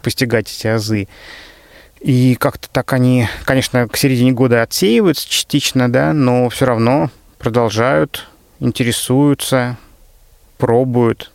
постигать 0.00 0.48
эти 0.48 0.68
азы. 0.68 1.08
И 2.00 2.36
как-то 2.36 2.68
так 2.70 2.92
они, 2.92 3.26
конечно, 3.44 3.88
к 3.88 3.96
середине 3.96 4.30
года 4.30 4.62
отсеиваются 4.62 5.28
частично, 5.28 5.90
да, 5.90 6.12
но 6.12 6.48
все 6.48 6.64
равно 6.66 7.10
продолжают, 7.38 8.28
интересуются, 8.60 9.76
пробуют. 10.56 11.32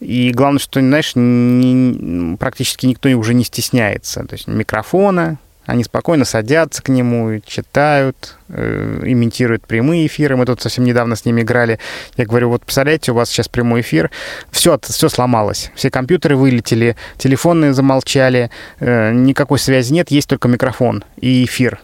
И 0.00 0.32
главное, 0.32 0.58
что, 0.58 0.80
знаешь, 0.80 1.12
не, 1.14 2.36
практически 2.36 2.86
никто 2.86 3.08
уже 3.10 3.34
не 3.34 3.44
стесняется. 3.44 4.24
То 4.24 4.34
есть 4.34 4.48
микрофона, 4.48 5.38
они 5.64 5.84
спокойно 5.84 6.24
садятся 6.24 6.82
к 6.82 6.88
нему, 6.88 7.40
читают, 7.46 8.36
э, 8.48 9.02
имитируют 9.04 9.64
прямые 9.64 10.08
эфиры. 10.08 10.36
Мы 10.36 10.44
тут 10.44 10.60
совсем 10.60 10.84
недавно 10.84 11.14
с 11.14 11.24
ними 11.24 11.42
играли. 11.42 11.78
Я 12.16 12.26
говорю, 12.26 12.48
вот 12.48 12.64
представляете, 12.64 13.12
у 13.12 13.14
вас 13.14 13.30
сейчас 13.30 13.46
прямой 13.46 13.82
эфир, 13.82 14.10
все, 14.50 14.78
все 14.82 15.08
сломалось. 15.08 15.70
Все 15.76 15.88
компьютеры 15.88 16.36
вылетели, 16.36 16.96
телефоны 17.16 17.72
замолчали, 17.72 18.50
э, 18.80 19.12
никакой 19.12 19.60
связи 19.60 19.92
нет, 19.92 20.10
есть 20.10 20.28
только 20.28 20.48
микрофон 20.48 21.04
и 21.16 21.44
эфир. 21.44 21.80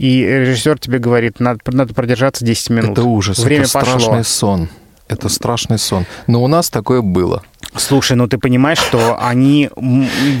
И 0.00 0.22
режиссер 0.24 0.78
тебе 0.78 0.98
говорит, 0.98 1.40
надо, 1.40 1.60
надо 1.66 1.92
продержаться 1.92 2.42
10 2.42 2.70
минут. 2.70 2.92
Это 2.92 3.02
ужас, 3.02 3.38
Время 3.38 3.64
это 3.64 3.72
пошло. 3.74 3.98
страшный 3.98 4.24
сон. 4.24 4.68
Это 5.08 5.28
страшный 5.28 5.78
сон. 5.78 6.06
Но 6.26 6.42
у 6.42 6.46
нас 6.46 6.70
такое 6.70 7.02
было. 7.02 7.42
Слушай, 7.76 8.16
ну 8.16 8.26
ты 8.26 8.38
понимаешь, 8.38 8.78
что 8.78 9.18
они, 9.20 9.68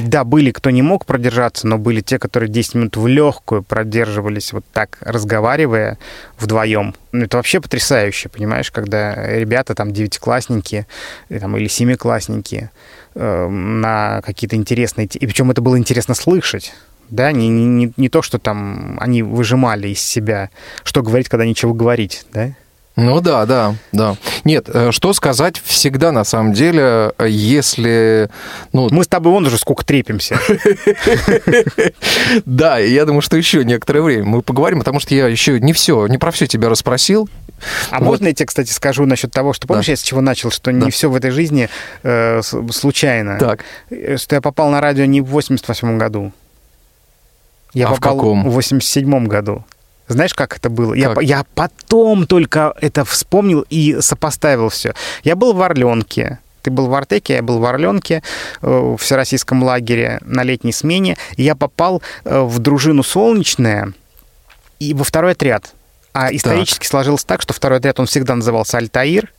да, 0.06 0.24
были, 0.24 0.50
кто 0.50 0.70
не 0.70 0.80
мог 0.80 1.04
продержаться, 1.04 1.66
но 1.66 1.76
были 1.76 2.00
те, 2.00 2.18
которые 2.18 2.48
10 2.48 2.74
минут 2.74 2.96
в 2.96 3.06
легкую 3.06 3.62
продерживались 3.62 4.54
вот 4.54 4.64
так, 4.72 4.96
разговаривая 5.02 5.98
вдвоем. 6.38 6.94
Ну, 7.12 7.26
это 7.26 7.36
вообще 7.36 7.60
потрясающе, 7.60 8.30
понимаешь, 8.30 8.70
когда 8.70 9.26
ребята 9.26 9.74
там 9.74 9.92
девятиклассники 9.92 10.86
там, 11.28 11.54
или 11.58 11.68
семиклассники 11.68 12.70
э, 13.14 13.48
на 13.48 14.22
какие-то 14.22 14.56
интересные... 14.56 15.06
И 15.06 15.26
причем 15.26 15.50
это 15.50 15.60
было 15.60 15.76
интересно 15.76 16.14
слышать 16.14 16.72
да, 17.10 17.32
не, 17.32 17.48
не, 17.48 17.92
не 17.96 18.08
то, 18.08 18.22
что 18.22 18.38
там 18.38 18.98
они 19.00 19.22
выжимали 19.22 19.88
из 19.88 20.00
себя, 20.00 20.50
что 20.84 21.02
говорить, 21.02 21.28
когда 21.28 21.44
ничего 21.44 21.74
говорить, 21.74 22.24
да? 22.32 22.54
Ну 22.96 23.20
да, 23.20 23.46
да, 23.46 23.74
да. 23.92 24.16
Нет, 24.44 24.68
э, 24.68 24.90
что 24.90 25.12
сказать 25.14 25.60
всегда 25.64 26.12
на 26.12 26.24
самом 26.24 26.52
деле, 26.52 27.12
если... 27.18 28.28
Ну... 28.72 28.88
Мы 28.90 29.04
с 29.04 29.08
тобой 29.08 29.32
вон 29.32 29.46
уже 29.46 29.58
сколько 29.58 29.84
трепимся. 29.84 30.38
Да, 32.44 32.78
я 32.78 33.04
думаю, 33.06 33.22
что 33.22 33.36
еще 33.36 33.64
некоторое 33.64 34.02
время 34.02 34.24
мы 34.24 34.42
поговорим, 34.42 34.78
потому 34.78 35.00
что 35.00 35.14
я 35.14 35.26
еще 35.26 35.58
не 35.60 35.72
все, 35.72 36.06
не 36.06 36.18
про 36.18 36.30
все 36.30 36.46
тебя 36.46 36.68
расспросил. 36.68 37.28
А 37.90 38.00
можно 38.00 38.28
я 38.28 38.34
тебе, 38.34 38.46
кстати, 38.46 38.70
скажу 38.70 39.04
насчет 39.06 39.32
того, 39.32 39.52
что 39.52 39.66
помнишь, 39.66 39.88
я 39.88 39.96
с 39.96 40.02
чего 40.02 40.20
начал, 40.20 40.50
что 40.50 40.72
не 40.72 40.90
все 40.90 41.10
в 41.10 41.14
этой 41.14 41.30
жизни 41.30 41.68
э, 42.02 42.40
случайно. 42.42 43.38
Так. 43.38 43.64
Э, 43.90 44.16
что 44.16 44.36
я 44.36 44.40
попал 44.40 44.70
на 44.70 44.80
радио 44.80 45.04
не 45.04 45.20
в 45.20 45.26
88 45.26 45.98
году. 45.98 46.32
Я 47.72 47.88
а 47.88 47.94
попал 47.94 48.14
в 48.14 48.18
каком? 48.18 48.44
В 48.44 48.52
87 48.52 49.26
году. 49.26 49.64
Знаешь, 50.08 50.34
как 50.34 50.56
это 50.56 50.70
было? 50.70 50.94
Как? 50.94 51.22
Я, 51.22 51.38
я 51.38 51.46
потом 51.54 52.26
только 52.26 52.74
это 52.80 53.04
вспомнил 53.04 53.64
и 53.70 53.98
сопоставил 54.00 54.68
все. 54.68 54.94
Я 55.22 55.36
был 55.36 55.52
в 55.52 55.62
Орленке. 55.62 56.40
Ты 56.62 56.70
был 56.70 56.88
в 56.88 56.94
Артеке, 56.94 57.34
я 57.34 57.42
был 57.42 57.58
в 57.58 57.64
Орленке, 57.64 58.22
э, 58.60 58.66
в 58.66 58.96
всероссийском 58.96 59.62
лагере 59.62 60.18
на 60.22 60.42
летней 60.42 60.72
смене. 60.72 61.16
Я 61.36 61.54
попал 61.54 62.02
э, 62.24 62.40
в 62.40 62.58
дружину 62.58 63.02
«Солнечная» 63.02 63.92
и 64.78 64.92
во 64.92 65.04
второй 65.04 65.32
отряд. 65.32 65.72
А 66.12 66.34
исторически 66.34 66.82
так. 66.82 66.90
сложилось 66.90 67.24
так, 67.24 67.40
что 67.40 67.54
второй 67.54 67.78
отряд, 67.78 68.00
он 68.00 68.06
всегда 68.06 68.34
назывался 68.34 68.78
«Альтаир», 68.78 69.32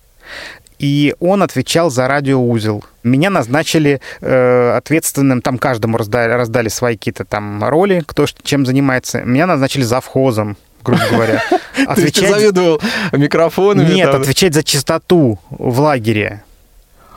и 0.82 1.14
он 1.20 1.44
отвечал 1.44 1.92
за 1.92 2.08
радиоузел. 2.08 2.84
Меня 3.04 3.30
назначили 3.30 4.02
э, 4.20 4.72
ответственным, 4.76 5.42
там 5.44 5.60
каждому 5.60 5.96
раздали, 5.98 6.32
раздали 6.32 6.70
свои 6.70 6.98
какие-то 6.98 7.24
там 7.24 7.64
роли, 7.64 8.04
кто 8.06 8.26
чем 8.42 8.66
занимается. 8.66 9.22
Меня 9.22 9.46
назначили 9.46 9.84
завхозом 9.84 10.58
грубо 10.84 11.04
говоря. 11.12 11.44
Отвечать... 11.88 12.26
Ты 12.26 12.34
завидовал 12.34 12.82
микрофонами? 13.12 13.94
Нет, 13.94 14.12
там... 14.12 14.22
отвечать 14.22 14.56
за 14.56 14.64
чистоту 14.64 15.38
в 15.52 15.80
лагере. 15.80 16.44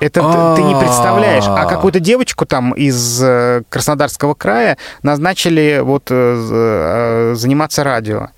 Это 0.00 0.20
ты, 0.20 0.60
ты 0.60 0.68
не 0.68 0.78
представляешь. 0.78 1.44
А 1.46 1.64
какую-то 1.64 1.98
девочку 1.98 2.44
там 2.44 2.72
из 2.72 3.22
э, 3.22 3.62
Краснодарского 3.70 4.34
края 4.34 4.76
назначили 5.02 5.80
вот 5.82 6.08
э, 6.10 6.14
э, 6.50 7.34
заниматься 7.36 7.84
радио. 7.84 8.28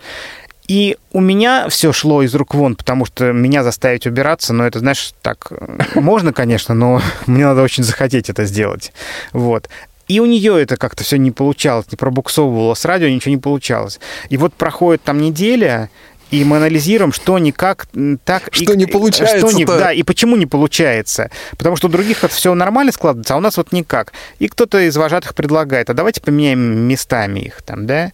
И 0.68 0.96
у 1.12 1.20
меня 1.20 1.68
все 1.68 1.92
шло 1.92 2.22
из 2.22 2.35
рук 2.35 2.55
вон, 2.55 2.74
потому 2.74 3.05
что 3.05 3.33
меня 3.33 3.62
заставить 3.62 4.07
убираться, 4.07 4.52
но 4.52 4.66
это, 4.66 4.81
знаешь, 4.81 5.12
так 5.22 5.52
можно, 5.94 6.33
конечно, 6.33 6.74
но 6.74 7.00
мне 7.26 7.44
надо 7.44 7.62
очень 7.62 7.85
захотеть 7.85 8.31
это 8.31 8.44
сделать. 8.44 8.92
Вот. 9.33 9.68
И 10.09 10.20
у 10.20 10.26
нее 10.26 10.62
это 10.62 10.76
как-то 10.76 11.02
все 11.02 11.16
не 11.16 11.33
получалось, 11.33 11.87
не 11.90 11.96
пробуксовывало 11.96 12.74
с 12.74 12.85
радио, 12.85 13.09
ничего 13.09 13.35
не 13.35 13.40
получалось. 13.40 13.98
И 14.29 14.37
вот 14.37 14.55
проходит 14.55 15.02
там 15.02 15.20
неделя, 15.20 15.90
и 16.31 16.44
мы 16.44 16.57
анализируем, 16.57 17.12
что 17.12 17.38
никак 17.38 17.87
так... 18.24 18.48
Что 18.50 18.72
и, 18.72 18.76
не 18.76 18.87
получается 18.87 19.48
что 19.48 19.57
не, 19.57 19.64
Да, 19.64 19.92
и 19.92 20.02
почему 20.02 20.37
не 20.37 20.46
получается. 20.46 21.31
Потому 21.57 21.76
что 21.76 21.87
у 21.87 21.90
других 21.90 22.24
это 22.24 22.35
все 22.35 22.55
нормально 22.55 22.92
складывается, 22.92 23.35
а 23.35 23.37
у 23.37 23.40
нас 23.40 23.57
вот 23.57 23.72
никак. 23.72 24.12
И 24.38 24.48
кто-то 24.48 24.81
из 24.81 24.96
вожатых 24.96 25.35
предлагает, 25.35 25.90
а 25.90 25.94
давайте 25.94 26.20
поменяем 26.20 26.61
местами 26.61 27.40
их 27.40 27.62
там, 27.62 27.87
да? 27.87 28.12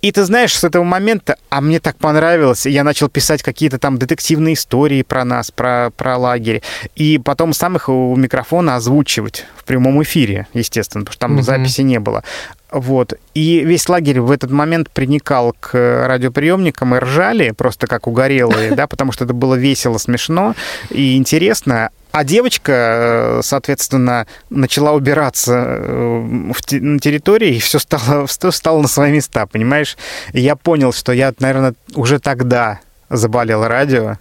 И 0.00 0.12
ты 0.12 0.24
знаешь, 0.24 0.56
с 0.56 0.64
этого 0.64 0.84
момента, 0.84 1.36
а 1.50 1.60
мне 1.60 1.80
так 1.80 1.96
понравилось, 1.96 2.66
я 2.66 2.84
начал 2.84 3.08
писать 3.08 3.42
какие-то 3.42 3.78
там 3.78 3.98
детективные 3.98 4.54
истории 4.54 5.02
про 5.02 5.24
нас, 5.24 5.50
про, 5.50 5.90
про 5.96 6.16
лагерь, 6.16 6.62
и 6.94 7.18
потом 7.18 7.52
сам 7.52 7.76
их 7.76 7.88
у 7.88 8.14
микрофона 8.16 8.76
озвучивать 8.76 9.46
в 9.56 9.64
прямом 9.64 10.02
эфире, 10.02 10.46
естественно, 10.54 11.04
потому 11.04 11.12
что 11.12 11.20
там 11.20 11.38
mm-hmm. 11.38 11.42
записи 11.42 11.80
не 11.82 11.98
было. 11.98 12.22
Вот. 12.70 13.14
И 13.34 13.60
весь 13.64 13.88
лагерь 13.88 14.20
в 14.20 14.30
этот 14.30 14.50
момент 14.50 14.90
приникал 14.90 15.54
к 15.58 16.06
радиоприемникам 16.06 16.94
и 16.94 16.98
ржали, 16.98 17.50
просто 17.50 17.86
как 17.86 18.06
угорелые, 18.06 18.70
да, 18.74 18.86
потому 18.86 19.12
что 19.12 19.24
это 19.24 19.34
было 19.34 19.54
весело, 19.54 19.98
смешно 19.98 20.54
и 20.90 21.16
интересно. 21.16 21.90
А 22.18 22.24
девочка, 22.24 22.72
э, 22.72 23.40
соответственно, 23.44 24.26
начала 24.50 24.90
убираться 24.90 25.52
э, 25.54 26.52
на 26.80 26.98
территории, 26.98 27.54
и 27.54 27.60
все 27.60 27.78
стало, 27.78 28.26
все 28.26 28.50
стало 28.50 28.82
на 28.82 28.88
свои 28.88 29.12
места, 29.12 29.46
понимаешь? 29.46 29.96
И 30.32 30.40
я 30.40 30.56
понял, 30.56 30.92
что 30.92 31.12
я, 31.12 31.32
наверное, 31.38 31.74
уже 31.94 32.18
тогда 32.18 32.80
заболел 33.08 33.64
радио, 33.68 34.16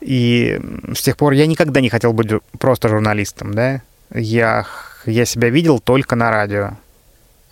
и 0.00 0.58
с 0.96 1.02
тех 1.02 1.18
пор 1.18 1.34
я 1.34 1.46
никогда 1.46 1.82
не 1.82 1.90
хотел 1.90 2.14
быть 2.14 2.30
просто 2.58 2.88
журналистом, 2.88 3.52
да? 3.52 3.82
Я, 4.14 4.64
я 5.04 5.26
себя 5.26 5.50
видел 5.50 5.78
только 5.78 6.16
на 6.16 6.30
радио. 6.30 6.70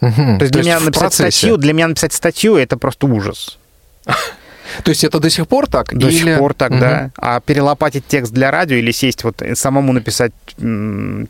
Угу. 0.00 0.38
То 0.38 0.44
есть 0.44 0.52
для 0.52 0.62
То 0.62 0.66
меня 0.66 0.80
написать 0.80 1.12
статью, 1.12 1.58
для 1.58 1.74
меня 1.74 1.88
написать 1.88 2.14
статью 2.14 2.56
это 2.56 2.78
просто 2.78 3.06
ужас. 3.06 3.58
То 4.84 4.90
есть 4.90 5.04
это 5.04 5.20
до 5.20 5.30
сих 5.30 5.46
пор 5.48 5.66
так? 5.66 5.94
До 5.94 6.08
или... 6.08 6.16
сих 6.16 6.38
пор 6.38 6.54
так, 6.54 6.70
угу. 6.70 6.80
да. 6.80 7.10
А 7.16 7.40
перелопатить 7.40 8.06
текст 8.06 8.32
для 8.32 8.50
радио 8.50 8.76
или 8.76 8.90
сесть 8.90 9.24
вот 9.24 9.42
самому 9.54 9.92
написать 9.92 10.32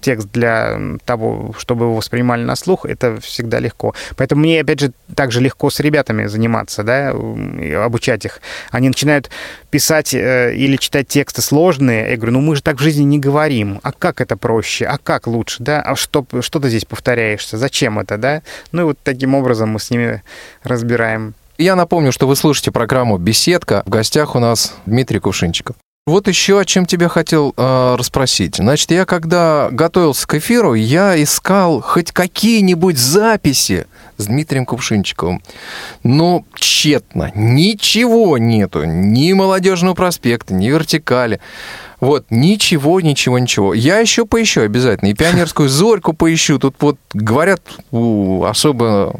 текст 0.01 0.29
для 0.33 0.79
того, 1.05 1.55
чтобы 1.59 1.87
его 1.87 1.95
воспринимали 1.97 2.45
на 2.45 2.57
слух, 2.57 2.87
это 2.87 3.21
всегда 3.21 3.59
легко. 3.59 3.95
Поэтому 4.17 4.43
мне, 4.43 4.61
опять 4.61 4.81
же, 4.81 4.93
также 5.15 5.41
легко 5.41 5.71
с 5.71 5.81
ребятами 5.81 6.27
заниматься, 6.27 6.83
да, 6.83 7.11
обучать 7.85 8.25
их. 8.25 8.41
Они 8.71 8.89
начинают 8.89 9.31
писать 9.71 10.15
э, 10.15 10.55
или 10.55 10.77
читать 10.77 11.09
тексты 11.09 11.43
сложные. 11.43 12.11
Я 12.11 12.17
говорю, 12.17 12.33
ну 12.33 12.41
мы 12.41 12.57
же 12.57 12.63
так 12.63 12.77
в 12.77 12.83
жизни 12.83 13.05
не 13.05 13.19
говорим. 13.19 13.81
А 13.83 13.93
как 13.93 14.21
это 14.21 14.37
проще? 14.37 14.87
А 14.87 14.99
как 14.99 15.27
лучше? 15.27 15.63
Да? 15.63 15.83
А 15.83 15.97
что, 15.97 16.27
что 16.41 16.61
ты 16.61 16.69
здесь 16.69 16.85
повторяешься? 16.85 17.59
Зачем 17.59 17.99
это, 17.99 18.17
да? 18.17 18.43
Ну 18.73 18.83
и 18.83 18.85
вот 18.85 18.99
таким 19.03 19.35
образом 19.35 19.71
мы 19.71 19.81
с 19.81 19.91
ними 19.91 20.23
разбираем 20.63 21.35
я 21.59 21.77
напомню, 21.77 22.13
что 22.13 22.27
вы 22.27 22.37
слушаете 22.37 22.71
программу 22.71 23.19
«Беседка». 23.19 23.83
В 23.85 23.91
гостях 23.91 24.37
у 24.37 24.39
нас 24.39 24.75
Дмитрий 24.87 25.19
Кувшинчиков. 25.19 25.77
Вот 26.07 26.27
еще 26.27 26.59
о 26.59 26.65
чем 26.65 26.87
тебя 26.87 27.09
хотел 27.09 27.53
э, 27.55 27.95
расспросить. 27.99 28.57
Значит, 28.57 28.91
я 28.93 29.05
когда 29.05 29.69
готовился 29.71 30.27
к 30.27 30.37
эфиру, 30.37 30.73
я 30.73 31.23
искал 31.23 31.83
хоть 31.83 32.13
какие-нибудь 32.13 32.97
записи 32.97 33.87
с 34.17 34.25
Дмитрием 34.25 34.65
Кувшинчиковым. 34.65 35.43
Но 36.05 36.47
тщетно. 36.55 37.31
Ничего 37.35 38.39
нету. 38.39 38.85
Ни 38.85 39.35
молодежного 39.35 39.95
проспекта, 39.95 40.55
ни 40.55 40.69
вертикали. 40.69 41.41
Вот, 42.01 42.27
ничего, 42.31 43.01
ничего, 43.01 43.39
ничего. 43.39 43.75
Я 43.75 43.99
еще 43.99 44.25
поищу 44.25 44.63
обязательно. 44.63 45.09
И 45.11 45.15
пионерскую 45.15 45.69
зорьку 45.69 46.13
поищу. 46.13 46.59
Тут 46.59 46.77
вот 46.81 46.97
говорят 47.13 47.61
у 47.91 48.45
особо 48.45 49.15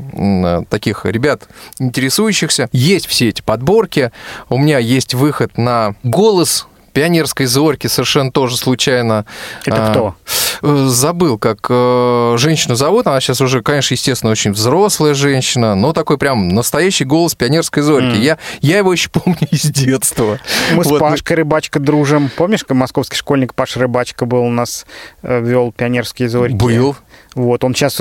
таких 0.71 1.05
ребят, 1.05 1.49
интересующихся, 1.79 2.69
есть 2.73 3.07
все 3.07 3.29
эти 3.29 3.43
подборки. 3.43 4.13
У 4.49 4.59
меня 4.59 4.79
есть 4.79 5.15
выход 5.15 5.59
на 5.59 5.95
голос 6.03 6.67
пионерской 6.99 7.47
зорьки 7.47 7.87
совершенно 7.87 8.33
тоже 8.33 8.57
случайно. 8.57 9.25
Это 9.65 9.87
кто? 9.91 10.17
Э, 10.63 10.87
забыл, 10.89 11.39
как 11.39 11.59
э, 11.71 12.35
женщину 12.39 12.75
зовут. 12.75 13.07
Она 13.07 13.21
сейчас 13.21 13.41
уже, 13.41 13.63
конечно, 13.63 13.95
естественно, 13.95 14.33
очень 14.33 14.51
взрослая 14.51 15.15
женщина, 15.15 15.77
но 15.77 15.93
такой 15.93 16.19
прям 16.19 16.49
настоящий 16.49 17.05
голос 17.05 17.37
пионерской 17.37 17.85
зорьки. 17.85 18.17
Mm. 18.17 18.21
Я, 18.21 18.39
я 18.63 18.79
его 18.79 18.93
еще 18.93 19.11
помню 19.13 19.47
из 19.49 19.63
детства. 19.63 20.41
Мы 20.73 20.83
вот. 20.83 20.97
с 20.97 20.99
Пашкой 20.99 21.37
Рыбачка 21.37 21.79
дружим. 21.79 22.31
Помнишь, 22.37 22.65
как 22.65 22.77
московский 22.77 23.15
школьник 23.15 23.55
Паша 23.55 23.79
Рыбачка 23.79 24.27
был 24.27 24.43
у 24.43 24.51
нас, 24.51 24.85
э, 25.23 25.41
вел 25.41 25.71
пионерские 25.71 26.29
зорьки? 26.29 26.57
Был. 26.57 26.97
Вот, 27.37 27.63
он 27.63 27.77
сейчас 27.77 27.95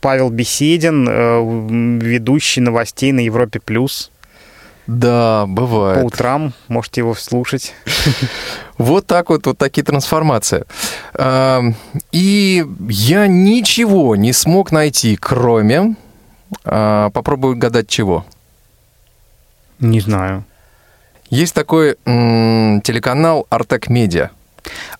Павел 0.00 0.30
Беседин, 0.30 1.98
ведущий 1.98 2.62
новостей 2.62 3.12
на 3.12 3.20
Европе+. 3.20 3.60
плюс. 3.60 4.10
Да, 4.88 5.44
бывает. 5.46 6.00
По 6.00 6.06
утрам 6.06 6.54
можете 6.66 7.02
его 7.02 7.14
слушать. 7.14 7.74
Вот 8.78 9.08
так 9.08 9.30
вот, 9.30 9.44
вот 9.44 9.58
такие 9.58 9.82
трансформации. 9.82 10.64
И 12.12 12.64
я 12.88 13.26
ничего 13.26 14.14
не 14.14 14.32
смог 14.32 14.70
найти, 14.70 15.16
кроме... 15.16 15.96
А, 16.64 17.10
попробую 17.10 17.56
гадать 17.56 17.88
чего. 17.88 18.24
Не 19.80 19.98
знаю. 19.98 20.44
Есть 21.28 21.54
такой 21.54 21.96
телеканал 22.04 23.48
Артек 23.50 23.88
Медиа. 23.88 24.30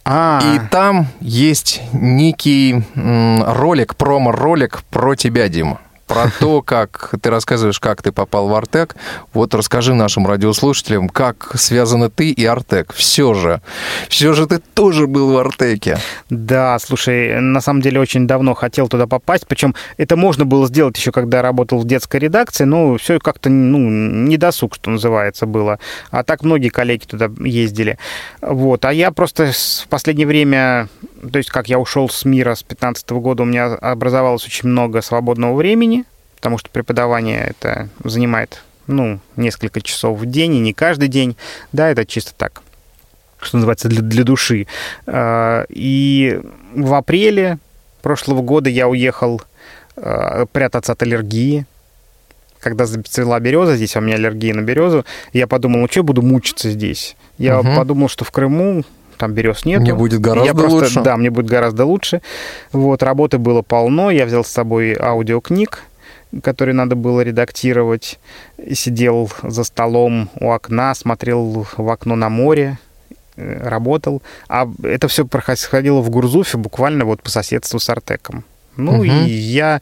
А. 0.04 0.40
И 0.42 0.68
там 0.72 1.06
есть 1.20 1.80
некий 1.92 2.82
ролик, 2.96 3.94
промо-ролик 3.94 4.82
про 4.90 5.14
тебя, 5.14 5.48
Дима 5.48 5.78
про 6.08 6.30
то, 6.40 6.62
как 6.62 7.14
ты 7.20 7.30
рассказываешь, 7.30 7.78
как 7.78 8.02
ты 8.02 8.10
попал 8.10 8.48
в 8.48 8.54
Артек. 8.54 8.96
Вот 9.34 9.54
расскажи 9.54 9.94
нашим 9.94 10.26
радиослушателям, 10.26 11.08
как 11.08 11.52
связаны 11.54 12.08
ты 12.08 12.30
и 12.30 12.44
Артек. 12.44 12.92
Все 12.94 13.34
же, 13.34 13.60
все 14.08 14.32
же 14.32 14.46
ты 14.46 14.58
тоже 14.58 15.06
был 15.06 15.32
в 15.32 15.38
Артеке. 15.38 15.98
Да, 16.30 16.78
слушай, 16.78 17.40
на 17.40 17.60
самом 17.60 17.82
деле 17.82 18.00
очень 18.00 18.26
давно 18.26 18.54
хотел 18.54 18.88
туда 18.88 19.06
попасть, 19.06 19.46
причем 19.46 19.74
это 19.98 20.16
можно 20.16 20.44
было 20.44 20.66
сделать 20.66 20.96
еще, 20.96 21.12
когда 21.12 21.42
работал 21.42 21.78
в 21.78 21.86
детской 21.86 22.18
редакции, 22.18 22.64
но 22.64 22.96
все 22.96 23.18
как-то, 23.18 23.50
ну, 23.50 23.78
не 23.78 24.36
досуг, 24.38 24.74
что 24.74 24.90
называется, 24.90 25.46
было. 25.46 25.78
А 26.10 26.24
так 26.24 26.42
многие 26.42 26.70
коллеги 26.70 27.04
туда 27.04 27.30
ездили. 27.40 27.98
Вот, 28.40 28.84
а 28.84 28.92
я 28.92 29.10
просто 29.10 29.52
в 29.52 29.88
последнее 29.88 30.26
время, 30.26 30.88
то 31.30 31.36
есть 31.38 31.50
как 31.50 31.68
я 31.68 31.78
ушел 31.78 32.08
с 32.08 32.24
мира 32.24 32.54
с 32.54 32.62
15 32.62 33.10
года, 33.10 33.42
у 33.42 33.46
меня 33.46 33.74
образовалось 33.74 34.46
очень 34.46 34.68
много 34.68 35.02
свободного 35.02 35.54
времени, 35.54 35.97
потому 36.38 36.56
что 36.56 36.70
преподавание 36.70 37.48
это 37.48 37.88
занимает, 38.04 38.62
ну, 38.86 39.18
несколько 39.34 39.80
часов 39.80 40.18
в 40.18 40.24
день, 40.24 40.54
и 40.54 40.60
не 40.60 40.72
каждый 40.72 41.08
день. 41.08 41.36
Да, 41.72 41.90
это 41.90 42.06
чисто 42.06 42.32
так, 42.36 42.62
что 43.40 43.56
называется, 43.56 43.88
для, 43.88 44.02
для 44.02 44.22
души. 44.22 44.68
А, 45.06 45.66
и 45.68 46.40
в 46.76 46.94
апреле 46.94 47.58
прошлого 48.02 48.42
года 48.42 48.70
я 48.70 48.86
уехал 48.86 49.42
а, 49.96 50.46
прятаться 50.46 50.92
от 50.92 51.02
аллергии, 51.02 51.66
когда 52.60 52.86
зацвела 52.86 53.40
береза, 53.40 53.76
здесь 53.76 53.96
у 53.96 54.00
меня 54.00 54.14
аллергия 54.14 54.54
на 54.54 54.60
березу, 54.60 55.04
я 55.32 55.48
подумал, 55.48 55.80
ну 55.80 55.88
что 55.88 56.00
я 56.00 56.04
буду 56.04 56.22
мучиться 56.22 56.70
здесь? 56.70 57.16
Я 57.36 57.60
угу. 57.60 57.74
подумал, 57.74 58.08
что 58.08 58.24
в 58.24 58.30
Крыму 58.30 58.84
там 59.16 59.32
берез 59.32 59.64
нет. 59.64 59.80
Мне 59.80 59.94
будет 59.94 60.20
гораздо 60.20 60.46
я 60.46 60.54
просто, 60.54 60.76
лучше. 60.76 61.00
Да, 61.00 61.16
мне 61.16 61.30
будет 61.30 61.46
гораздо 61.46 61.84
лучше. 61.84 62.22
Вот, 62.72 63.02
работы 63.02 63.38
было 63.38 63.62
полно, 63.62 64.10
я 64.10 64.24
взял 64.24 64.44
с 64.44 64.48
собой 64.48 64.96
аудиокниг, 64.98 65.82
который 66.42 66.74
надо 66.74 66.94
было 66.94 67.20
редактировать. 67.22 68.18
Сидел 68.72 69.30
за 69.42 69.64
столом 69.64 70.30
у 70.40 70.50
окна, 70.50 70.94
смотрел 70.94 71.66
в 71.76 71.90
окно 71.90 72.16
на 72.16 72.28
море, 72.28 72.78
э, 73.36 73.68
работал. 73.68 74.22
А 74.48 74.68
это 74.82 75.08
все 75.08 75.26
происходило 75.26 76.00
в 76.00 76.10
Гурзуфе, 76.10 76.58
буквально 76.58 77.04
вот 77.04 77.22
по 77.22 77.30
соседству 77.30 77.78
с 77.78 77.88
Артеком. 77.88 78.44
Ну 78.76 78.96
угу. 78.96 79.04
и 79.04 79.30
я 79.30 79.80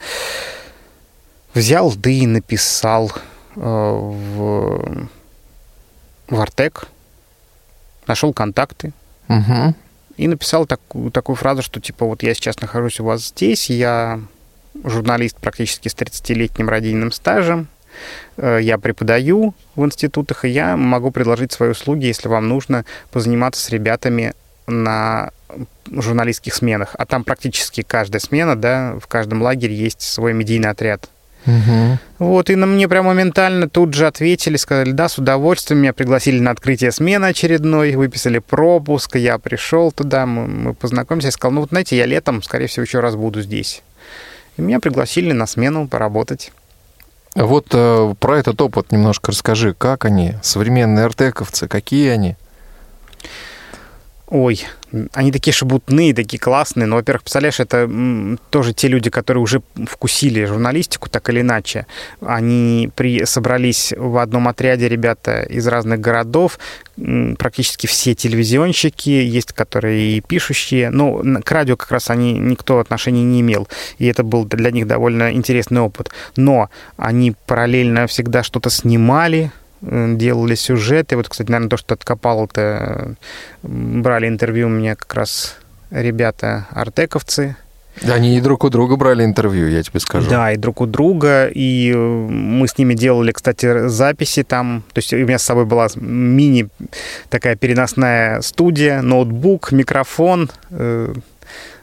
взял, 1.55 1.93
да 1.95 2.11
и 2.11 2.27
написал 2.27 3.13
э, 3.57 3.61
в, 3.61 5.09
в 6.29 6.41
Артек, 6.41 6.89
нашел 8.07 8.33
контакты. 8.33 8.93
Угу. 9.29 9.75
И 10.17 10.29
написал 10.29 10.67
так, 10.67 10.81
такую 11.13 11.37
фразу, 11.37 11.63
что 11.63 11.81
типа 11.81 12.07
вот 12.07 12.23
я 12.23 12.33
сейчас 12.35 12.61
нахожусь 12.61 13.01
у 13.01 13.05
вас 13.05 13.29
здесь, 13.29 13.69
я 13.69 14.21
журналист 14.85 15.37
практически 15.39 15.89
с 15.89 15.95
30-летним 15.95 16.69
радийным 16.69 17.13
стажем. 17.13 17.69
Э, 18.37 18.59
я 18.61 18.79
преподаю 18.79 19.55
в 19.75 19.85
институтах, 19.85 20.45
и 20.45 20.49
я 20.49 20.77
могу 20.77 21.11
предложить 21.11 21.53
свои 21.53 21.71
услуги, 21.71 22.07
если 22.07 22.29
вам 22.29 22.49
нужно 22.49 22.85
позаниматься 23.11 23.63
с 23.63 23.71
ребятами 23.71 24.35
на 24.67 25.31
журналистских 25.91 26.55
сменах. 26.55 26.95
А 26.99 27.07
там 27.07 27.25
практически 27.25 27.83
каждая 27.83 28.21
смена, 28.21 28.57
да, 28.57 28.97
в 29.01 29.07
каждом 29.07 29.43
лагере 29.43 29.75
есть 29.75 30.03
свой 30.03 30.33
медийный 30.33 30.71
отряд. 30.71 31.09
Угу. 31.47 31.99
Вот, 32.19 32.51
и 32.51 32.57
на 32.57 32.67
мне 32.67 32.89
прямо 32.89 33.11
моментально 33.11 33.69
тут 33.69 33.95
же 33.95 34.09
ответили, 34.09 34.57
сказали, 34.57 34.91
да, 34.91 35.09
с 35.09 35.17
удовольствием, 35.17 35.81
меня 35.81 35.93
пригласили 35.93 36.41
на 36.41 36.51
открытие 36.51 36.91
смены 36.91 37.27
очередной, 37.27 37.95
выписали 37.95 38.41
пропуск, 38.41 39.15
я 39.15 39.39
пришел 39.39 39.93
туда, 39.93 40.27
мы, 40.27 40.49
мы 40.49 40.75
познакомились, 40.75 41.27
я 41.27 41.31
сказал, 41.31 41.53
ну 41.53 41.61
вот 41.61 41.71
знаете, 41.71 41.97
я 41.97 42.07
летом, 42.07 42.43
скорее 42.43 42.67
всего, 42.67 42.83
еще 42.83 42.99
раз 42.99 43.15
буду 43.15 43.43
здесь. 43.43 43.83
И 44.57 44.63
меня 44.63 44.81
пригласили 44.81 45.33
на 45.33 45.47
смену 45.47 45.87
поработать. 45.87 46.53
Вот 47.35 47.67
э, 47.73 48.15
про 48.19 48.39
этот 48.39 48.61
опыт 48.63 48.93
немножко 48.93 49.31
расскажи. 49.31 49.75
Как 49.75 50.07
они, 50.07 50.35
современные 50.43 51.05
артековцы, 51.05 51.69
какие 51.69 52.09
они? 52.09 52.37
Ой, 54.29 54.65
они 55.13 55.31
такие 55.31 55.55
шебутные, 55.55 56.13
такие 56.13 56.41
классные. 56.41 56.87
Но, 56.87 56.97
во-первых, 56.97 57.23
представляешь, 57.23 57.61
это 57.61 57.89
тоже 58.51 58.75
те 58.75 58.89
люди, 58.89 59.09
которые 59.09 59.41
уже 59.41 59.63
вкусили 59.89 60.45
журналистику 60.45 61.09
так 61.09 61.29
или 61.31 61.43
иначе. 61.43 61.87
Они 62.21 62.91
при... 62.97 63.25
собрались 63.25 63.95
в 63.97 64.19
одном 64.19 64.49
отряде 64.49 64.89
ребята 64.89 65.43
из 65.43 65.67
разных 65.69 66.01
городов, 66.01 66.59
практически 67.39 67.87
все 67.87 68.15
телевизионщики, 68.17 69.11
есть 69.11 69.53
которые 69.53 70.17
и 70.17 70.21
пишущие. 70.21 70.91
Но 70.91 71.23
к 71.45 71.53
радио 71.53 71.77
как 71.77 71.93
раз 71.93 72.11
они 72.11 72.33
никто 72.33 72.81
отношения 72.81 73.23
не 73.23 73.43
имел. 73.43 73.69
И 73.99 74.07
это 74.07 74.25
был 74.25 74.45
для 74.45 74.73
них 74.73 74.89
довольно 74.89 75.33
интересный 75.33 75.83
опыт. 75.83 76.11
Но 76.35 76.69
они 76.97 77.37
параллельно 77.47 78.09
всегда 78.09 78.43
что-то 78.43 78.71
снимали, 78.71 79.53
делали 79.81 80.55
сюжеты. 80.55 81.17
Вот, 81.17 81.29
кстати, 81.29 81.51
наверное, 81.51 81.71
то, 81.71 81.77
что 81.77 81.95
откопал, 81.95 82.45
это 82.47 83.17
брали 83.63 84.29
интервью 84.29 84.67
у 84.67 84.71
меня 84.71 84.97
как 84.97 85.15
раз 85.15 85.57
ребята 85.91 86.67
артековцы. 86.71 87.57
Они 88.03 88.37
и 88.37 88.41
друг 88.41 88.65
у 88.65 88.69
друга 88.69 88.97
брали 88.97 89.25
интервью, 89.25 89.69
я 89.69 89.83
тебе 89.83 90.01
скажу. 90.01 90.29
Да, 90.29 90.53
и 90.53 90.57
друг 90.57 90.81
у 90.83 90.87
друга. 90.87 91.47
И 91.47 91.95
мы 91.95 92.69
с 92.69 92.77
ними 92.77 92.95
делали, 92.95 93.33
кстати, 93.33 93.89
записи 93.89 94.43
там. 94.43 94.83
То 94.93 94.99
есть 94.99 95.13
у 95.15 95.17
меня 95.17 95.39
с 95.39 95.43
собой 95.43 95.65
была 95.65 95.89
мини 95.95 96.69
такая 97.31 97.57
переносная 97.57 98.43
студия, 98.43 99.01
ноутбук, 99.01 99.73
микрофон, 99.73 100.51
э, 100.71 101.15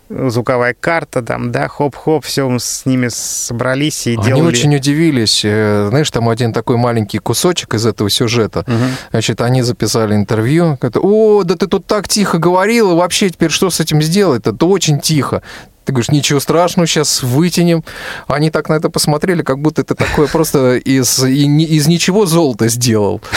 звуковая 0.10 0.76
карта, 0.80 1.22
там, 1.22 1.52
да, 1.52 1.68
хоп-хоп, 1.68 2.24
все, 2.26 2.48
мы 2.48 2.60
с 2.60 2.86
ними 2.86 3.08
собрались 3.10 4.08
и 4.08 4.12
Они 4.12 4.24
делали... 4.24 4.42
Они 4.42 4.48
очень 4.48 4.76
удивились. 4.76 5.42
Э, 5.44 5.88
знаешь, 5.90 6.12
там 6.12 6.30
один 6.30 6.54
такой 6.54 6.78
маленький 6.78 7.20
кусочек 7.20 7.74
из 7.74 7.86
этого 7.86 8.10
сюжета. 8.10 8.60
Угу. 8.68 8.86
Значит, 9.12 9.42
они 9.42 9.62
записали 9.62 10.16
интервью. 10.16 10.78
О, 10.82 11.44
да 11.44 11.56
ты 11.56 11.68
тут 11.68 11.86
так 11.86 12.08
тихо 12.08 12.38
говорил, 12.38 12.96
вообще 12.96 13.30
теперь 13.30 13.50
что 13.50 13.70
с 13.70 13.80
этим 13.80 14.02
сделать-то? 14.02 14.52
Это 14.52 14.66
очень 14.66 15.00
тихо. 15.00 15.42
Ты 15.86 15.92
говоришь, 15.92 16.12
ничего 16.12 16.40
страшного, 16.40 16.88
сейчас 16.88 17.24
вытянем. 17.24 17.84
Они 18.28 18.50
так 18.52 18.70
на 18.70 18.74
это 18.74 18.90
посмотрели, 18.90 19.42
как 19.42 19.60
будто 19.60 19.84
ты 19.84 19.96
такое 19.96 20.28
просто 20.28 20.78
из, 20.78 21.22
из 21.24 21.88
ничего 21.88 22.26
золото 22.26 22.68
сделал. 22.70 23.22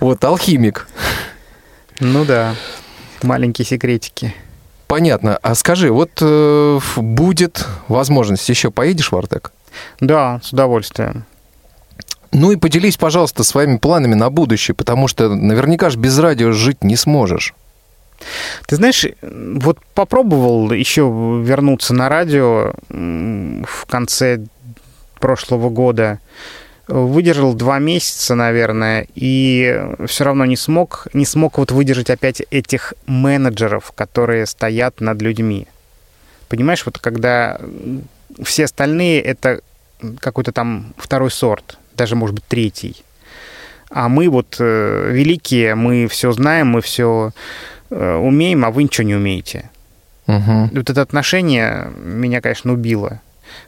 Вот, 0.00 0.24
алхимик. 0.24 0.88
Ну 2.00 2.24
да, 2.24 2.54
маленькие 3.22 3.66
секретики. 3.66 4.34
Понятно. 4.92 5.38
А 5.40 5.54
скажи, 5.54 5.90
вот 5.90 6.10
э, 6.20 6.78
будет 6.96 7.66
возможность, 7.88 8.46
еще 8.46 8.70
поедешь 8.70 9.10
в 9.10 9.16
Артек? 9.16 9.50
Да, 10.00 10.38
с 10.42 10.52
удовольствием. 10.52 11.24
Ну 12.30 12.52
и 12.52 12.56
поделись, 12.56 12.98
пожалуйста, 12.98 13.42
своими 13.42 13.78
планами 13.78 14.12
на 14.12 14.28
будущее, 14.28 14.74
потому 14.74 15.08
что 15.08 15.30
наверняка 15.30 15.88
же 15.88 15.98
без 15.98 16.18
радио 16.18 16.52
жить 16.52 16.84
не 16.84 16.96
сможешь. 16.96 17.54
Ты 18.66 18.76
знаешь, 18.76 19.06
вот 19.22 19.78
попробовал 19.94 20.70
еще 20.72 21.04
вернуться 21.42 21.94
на 21.94 22.10
радио 22.10 22.74
в 22.90 23.86
конце 23.88 24.44
прошлого 25.18 25.70
года 25.70 26.18
выдержал 26.92 27.54
два 27.54 27.78
месяца, 27.78 28.34
наверное, 28.34 29.06
и 29.14 29.82
все 30.06 30.24
равно 30.24 30.44
не 30.44 30.56
смог, 30.56 31.08
не 31.14 31.24
смог 31.24 31.56
вот 31.56 31.72
выдержать 31.72 32.10
опять 32.10 32.42
этих 32.50 32.92
менеджеров, 33.06 33.92
которые 33.94 34.46
стоят 34.46 35.00
над 35.00 35.22
людьми. 35.22 35.66
Понимаешь, 36.48 36.84
вот 36.84 36.98
когда 36.98 37.58
все 38.42 38.64
остальные 38.64 39.22
это 39.22 39.60
какой-то 40.20 40.52
там 40.52 40.92
второй 40.98 41.30
сорт, 41.30 41.78
даже, 41.96 42.14
может 42.14 42.34
быть, 42.34 42.44
третий. 42.46 43.02
А 43.88 44.08
мы 44.08 44.28
вот 44.28 44.56
э, 44.58 45.10
великие, 45.12 45.74
мы 45.74 46.08
все 46.08 46.32
знаем, 46.32 46.68
мы 46.68 46.82
все 46.82 47.32
э, 47.90 48.14
умеем, 48.16 48.64
а 48.64 48.70
вы 48.70 48.82
ничего 48.82 49.06
не 49.06 49.14
умеете. 49.14 49.70
Угу. 50.26 50.70
Вот 50.72 50.90
это 50.90 51.00
отношение 51.00 51.90
меня, 51.96 52.40
конечно, 52.40 52.72
убило. 52.72 53.20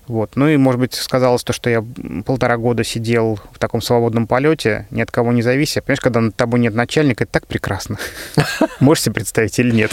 Вот. 0.07 0.33
Ну 0.37 0.49
и, 0.49 0.57
может 0.57 0.81
быть, 0.81 0.95
сказалось 0.95 1.45
то, 1.45 1.53
что 1.53 1.71
я 1.71 1.85
полтора 2.25 2.57
года 2.57 2.85
сидел 2.85 3.39
в 3.53 3.59
таком 3.59 3.81
свободном 3.81 4.27
полете, 4.27 4.87
ни 4.91 5.01
от 5.01 5.11
кого 5.11 5.33
не 5.33 5.43
завися. 5.43 5.83
Понимаешь, 5.83 6.01
когда 6.01 6.21
над 6.21 6.37
тобой 6.37 6.61
нет 6.61 6.75
начальника, 6.75 7.25
это 7.25 7.33
так 7.33 7.47
прекрасно. 7.47 7.99
Можешь 8.81 9.05
себе 9.05 9.15
представить 9.15 9.59
или 9.59 9.71
нет? 9.71 9.93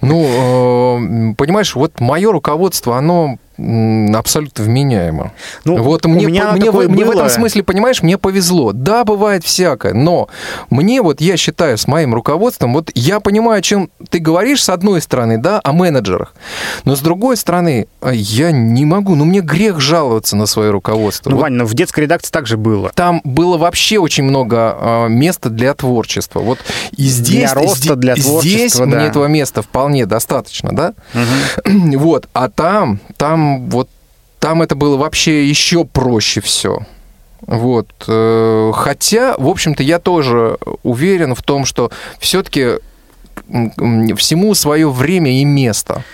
Ну, 0.00 1.30
э, 1.30 1.34
понимаешь, 1.36 1.74
вот 1.74 2.00
мое 2.00 2.30
руководство, 2.30 2.96
оно 2.96 3.38
абсолютно 3.56 4.64
вменяемо. 4.64 5.32
Ну, 5.64 5.82
вот 5.82 6.04
мне, 6.06 6.26
меня 6.26 6.52
мне, 6.52 6.70
мне, 6.70 6.88
мне 6.88 7.04
в 7.04 7.10
этом 7.10 7.28
смысле, 7.28 7.62
понимаешь, 7.62 8.02
мне 8.02 8.18
повезло. 8.18 8.72
Да, 8.72 9.04
бывает 9.04 9.44
всякое, 9.44 9.94
но 9.94 10.28
мне 10.70 11.02
вот, 11.02 11.20
я 11.20 11.36
считаю, 11.36 11.78
с 11.78 11.86
моим 11.86 12.14
руководством, 12.14 12.74
вот 12.74 12.90
я 12.94 13.20
понимаю, 13.20 13.58
о 13.58 13.62
чем 13.62 13.90
ты 14.10 14.18
говоришь, 14.18 14.62
с 14.64 14.68
одной 14.68 15.00
стороны, 15.00 15.38
да, 15.38 15.60
о 15.62 15.72
менеджерах, 15.72 16.34
но 16.84 16.96
с 16.96 17.00
другой 17.00 17.36
стороны, 17.36 17.86
я 18.12 18.50
не 18.50 18.84
могу, 18.84 19.14
ну 19.14 19.24
мне 19.24 19.40
грех 19.40 19.80
жаловаться 19.80 20.36
на 20.36 20.46
свое 20.46 20.70
руководство. 20.70 21.30
Ну, 21.30 21.36
вот, 21.36 21.42
Вань, 21.42 21.52
но 21.54 21.64
в 21.64 21.74
детской 21.74 22.00
редакции 22.00 22.30
также 22.30 22.56
было. 22.56 22.90
Там 22.94 23.20
было 23.24 23.56
вообще 23.56 23.98
очень 23.98 24.24
много 24.24 24.76
э, 24.78 25.08
места 25.08 25.50
для 25.50 25.74
творчества. 25.74 26.40
Вот 26.40 26.58
и 26.96 27.04
здесь, 27.04 27.52
для 27.52 27.54
роста, 27.54 27.96
для 27.96 28.14
творчества, 28.14 28.40
здесь 28.42 28.76
да. 28.76 28.86
мне 28.86 29.06
этого 29.06 29.26
места 29.26 29.62
вполне 29.62 30.06
достаточно, 30.06 30.74
да? 30.74 30.94
Угу. 31.14 31.94
Вот, 32.04 32.28
а 32.32 32.50
там, 32.50 33.00
там 33.16 33.43
вот 33.68 33.88
там 34.38 34.62
это 34.62 34.74
было 34.74 34.96
вообще 34.96 35.46
еще 35.48 35.84
проще 35.84 36.40
все. 36.40 36.80
Вот. 37.46 37.88
Э, 38.08 38.72
хотя, 38.74 39.34
в 39.38 39.48
общем-то, 39.48 39.82
я 39.82 39.98
тоже 39.98 40.58
уверен 40.82 41.34
в 41.34 41.42
том, 41.42 41.64
что 41.64 41.90
все-таки 42.18 42.78
всему 44.16 44.54
свое 44.54 44.90
время 44.90 45.40
и 45.40 45.44
место. 45.44 46.04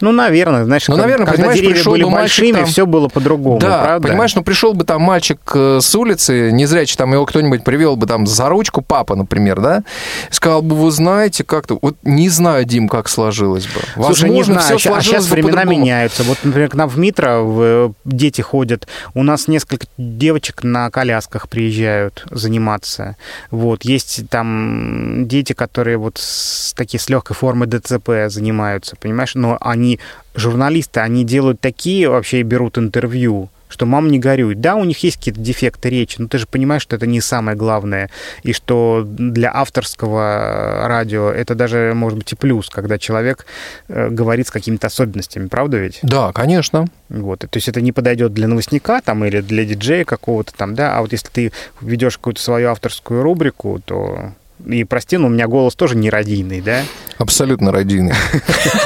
Ну, 0.00 0.12
наверное, 0.12 0.64
знаешь, 0.64 0.88
ну, 0.88 0.96
наверное, 0.96 1.26
когда 1.26 1.52
деревья 1.52 1.74
пришел 1.74 1.92
были 1.92 2.04
бы 2.04 2.10
большими, 2.10 2.52
там... 2.52 2.66
все 2.66 2.86
было 2.86 3.08
по-другому, 3.08 3.58
да, 3.58 3.84
правда? 3.84 4.08
понимаешь, 4.08 4.34
ну, 4.34 4.42
пришел 4.42 4.72
бы 4.72 4.84
там 4.84 5.02
мальчик 5.02 5.38
э, 5.54 5.78
с 5.80 5.94
улицы, 5.94 6.50
не 6.52 6.66
зря, 6.66 6.84
там 6.96 7.12
его 7.12 7.26
кто-нибудь 7.26 7.62
привел 7.62 7.96
бы 7.96 8.06
там 8.06 8.26
за 8.26 8.48
ручку, 8.48 8.80
папа, 8.80 9.14
например, 9.14 9.60
да, 9.60 9.82
сказал 10.30 10.62
бы, 10.62 10.74
вы 10.74 10.90
знаете, 10.90 11.44
как-то, 11.44 11.78
вот 11.80 11.96
не 12.02 12.28
знаю, 12.30 12.64
Дим, 12.64 12.88
как 12.88 13.08
сложилось 13.08 13.66
бы. 13.66 13.80
Слушай, 13.94 14.28
Возможно, 14.28 14.52
не 14.52 14.58
знаю, 14.58 14.78
все 14.78 14.94
а 14.94 15.02
сейчас 15.02 15.28
времена 15.28 15.64
меняются. 15.64 16.22
Вот, 16.22 16.38
например, 16.42 16.70
к 16.70 16.74
нам 16.74 16.88
в 16.88 16.98
Митро 16.98 17.40
в, 17.40 17.94
дети 18.04 18.40
ходят, 18.40 18.88
у 19.14 19.22
нас 19.22 19.48
несколько 19.48 19.86
девочек 19.98 20.62
на 20.62 20.90
колясках 20.90 21.48
приезжают 21.48 22.26
заниматься, 22.30 23.16
вот, 23.50 23.84
есть 23.84 24.28
там 24.30 25.26
дети, 25.28 25.52
которые 25.52 25.98
вот 25.98 26.18
с, 26.18 26.72
такие 26.74 27.00
с 27.00 27.08
легкой 27.08 27.34
формы 27.34 27.66
ДЦП 27.66 28.28
занимаются, 28.28 28.96
понимаешь, 28.96 29.34
но 29.34 29.58
они 29.60 29.89
журналисты, 30.34 31.00
они 31.00 31.24
делают 31.24 31.60
такие 31.60 32.08
вообще 32.08 32.40
и 32.40 32.44
берут 32.44 32.78
интервью, 32.78 33.50
что 33.70 33.86
мам 33.86 34.08
не 34.08 34.18
горюй. 34.18 34.54
Да, 34.54 34.74
у 34.74 34.84
них 34.84 35.02
есть 35.02 35.16
какие-то 35.16 35.40
дефекты 35.40 35.88
речи, 35.88 36.16
но 36.18 36.28
ты 36.28 36.38
же 36.38 36.46
понимаешь, 36.46 36.82
что 36.82 36.96
это 36.96 37.06
не 37.06 37.20
самое 37.20 37.56
главное, 37.56 38.10
и 38.42 38.52
что 38.52 39.04
для 39.06 39.50
авторского 39.54 40.86
радио 40.86 41.30
это 41.30 41.54
даже 41.54 41.92
может 41.94 42.18
быть 42.18 42.32
и 42.32 42.36
плюс, 42.36 42.68
когда 42.68 42.98
человек 42.98 43.46
э, 43.88 44.08
говорит 44.10 44.48
с 44.48 44.50
какими-то 44.50 44.88
особенностями, 44.88 45.46
правда 45.46 45.78
ведь? 45.78 46.00
Да, 46.02 46.32
конечно. 46.32 46.86
Вот, 47.08 47.40
то 47.40 47.48
есть 47.54 47.68
это 47.68 47.80
не 47.80 47.92
подойдет 47.92 48.34
для 48.34 48.48
новостника 48.48 49.00
там 49.00 49.24
или 49.24 49.40
для 49.40 49.64
диджея 49.64 50.04
какого-то 50.04 50.52
там, 50.54 50.74
да, 50.74 50.96
а 50.96 51.00
вот 51.00 51.12
если 51.12 51.28
ты 51.28 51.52
ведешь 51.80 52.18
какую-то 52.18 52.40
свою 52.40 52.70
авторскую 52.70 53.22
рубрику, 53.22 53.80
то 53.84 54.32
и 54.66 54.84
прости, 54.84 55.16
но 55.16 55.26
у 55.26 55.30
меня 55.30 55.46
голос 55.46 55.74
тоже 55.74 55.96
не 55.96 56.10
радийный, 56.10 56.60
да? 56.60 56.82
Абсолютно 57.18 57.72
радийный. 57.72 58.14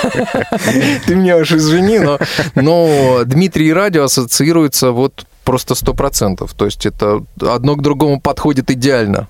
Ты 1.07 1.14
меня 1.14 1.37
уж 1.37 1.53
извини, 1.53 1.99
но, 1.99 2.18
но 2.55 3.22
Дмитрий 3.25 3.68
и 3.68 3.72
радио 3.72 4.05
ассоциируются 4.05 4.91
вот 4.91 5.27
просто 5.45 5.75
сто 5.75 5.95
процентов. 5.95 6.55
То 6.55 6.64
есть 6.64 6.87
это 6.87 7.22
одно 7.41 7.77
к 7.77 7.83
другому 7.83 8.20
подходит 8.20 8.70
идеально. 8.70 9.29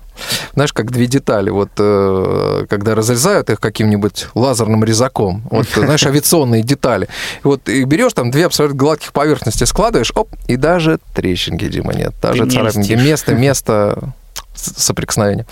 Знаешь, 0.53 0.73
как 0.73 0.91
две 0.91 1.05
детали. 1.05 1.49
Вот 1.49 1.69
э, 1.77 2.65
когда 2.69 2.95
разрезают 2.95 3.49
их 3.49 3.59
каким-нибудь 3.59 4.27
лазерным 4.33 4.83
резаком, 4.83 5.43
вот, 5.51 5.67
знаешь, 5.75 6.05
авиационные 6.05 6.63
детали. 6.63 7.07
И 7.43 7.47
вот 7.47 7.67
и 7.69 7.83
берешь 7.83 8.13
там 8.13 8.31
две 8.31 8.45
абсолютно 8.45 8.77
гладких 8.77 9.13
поверхности, 9.13 9.65
складываешь, 9.65 10.11
оп, 10.15 10.29
и 10.47 10.55
даже 10.55 10.99
трещинки, 11.13 11.67
Дима, 11.67 11.93
нет. 11.93 12.13
Даже 12.21 12.49
царапинки. 12.49 12.93
Место, 12.93 13.35
место 13.35 14.13
соприкосновения. 14.55 15.45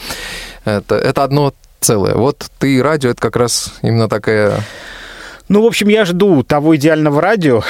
Это, 0.66 0.96
это 0.96 1.24
одно 1.24 1.54
целое. 1.80 2.16
Вот 2.16 2.50
ты 2.60 2.76
и 2.76 2.82
радио, 2.82 3.10
это 3.10 3.22
как 3.22 3.36
раз 3.36 3.74
именно 3.82 4.08
такая... 4.08 4.62
Ну, 5.50 5.62
в 5.62 5.66
общем, 5.66 5.90
я 5.90 6.06
жду 6.06 6.44
того 6.44 6.76
идеального 6.76 7.22
радио, 7.22 7.64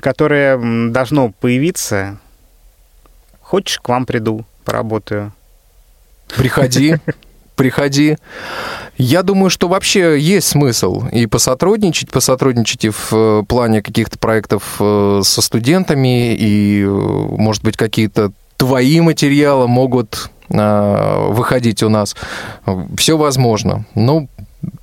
которое 0.00 0.90
должно 0.90 1.30
появиться. 1.30 2.18
Хочешь, 3.40 3.78
к 3.78 3.88
вам 3.88 4.06
приду, 4.06 4.44
поработаю. 4.64 5.32
Приходи, 6.36 6.96
приходи. 7.56 8.16
Я 8.98 9.22
думаю, 9.22 9.50
что 9.50 9.68
вообще 9.68 10.18
есть 10.18 10.48
смысл 10.48 11.06
и 11.08 11.26
посотрудничать, 11.26 12.10
посотрудничать 12.10 12.84
и 12.84 12.90
в 12.90 13.12
э, 13.12 13.42
плане 13.48 13.82
каких-то 13.82 14.18
проектов 14.18 14.76
э, 14.80 15.20
со 15.24 15.42
студентами, 15.42 16.34
и, 16.34 16.82
э, 16.82 16.86
может 16.86 17.62
быть, 17.62 17.76
какие-то 17.76 18.32
твои 18.62 19.00
материалы 19.00 19.66
могут 19.66 20.30
Э, 20.52 21.28
выходить 21.30 21.82
у 21.82 21.88
нас. 21.88 22.14
Все 22.96 23.16
возможно. 23.16 23.86
Ну, 23.94 24.28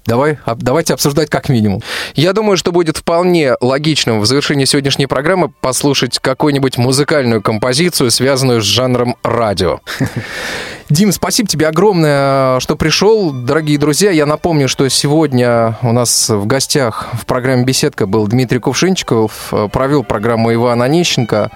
Давай, 0.06 0.40
давайте 0.58 0.96
обсуждать 0.96 1.30
как 1.30 1.50
минимум. 1.50 1.84
Я 2.16 2.34
думаю, 2.34 2.58
что 2.58 2.72
будет 2.72 2.98
вполне 2.98 3.56
логичным 3.62 4.20
в 4.20 4.26
завершении 4.26 4.66
сегодняшней 4.66 5.06
программы 5.06 5.50
послушать 5.50 6.18
какую-нибудь 6.18 6.78
музыкальную 6.78 7.44
композицию, 7.44 8.10
связанную 8.10 8.62
с 8.62 8.66
жанром 8.66 9.16
радио. 9.24 9.82
Дим, 10.90 11.12
спасибо 11.12 11.48
тебе 11.48 11.68
огромное, 11.68 12.60
что 12.60 12.76
пришел. 12.76 13.30
Дорогие 13.32 13.78
друзья, 13.78 14.10
я 14.10 14.26
напомню, 14.26 14.68
что 14.68 14.90
сегодня 14.90 15.78
у 15.84 15.92
нас 15.92 16.30
в 16.30 16.48
гостях 16.48 17.10
в 17.14 17.28
программе 17.28 17.64
«Беседка» 17.64 18.08
был 18.08 18.28
Дмитрий 18.28 18.58
Кувшинчиков, 18.58 19.54
провел 19.72 20.04
программу 20.04 20.52
Иван 20.52 20.82
Онищенко. 20.82 21.52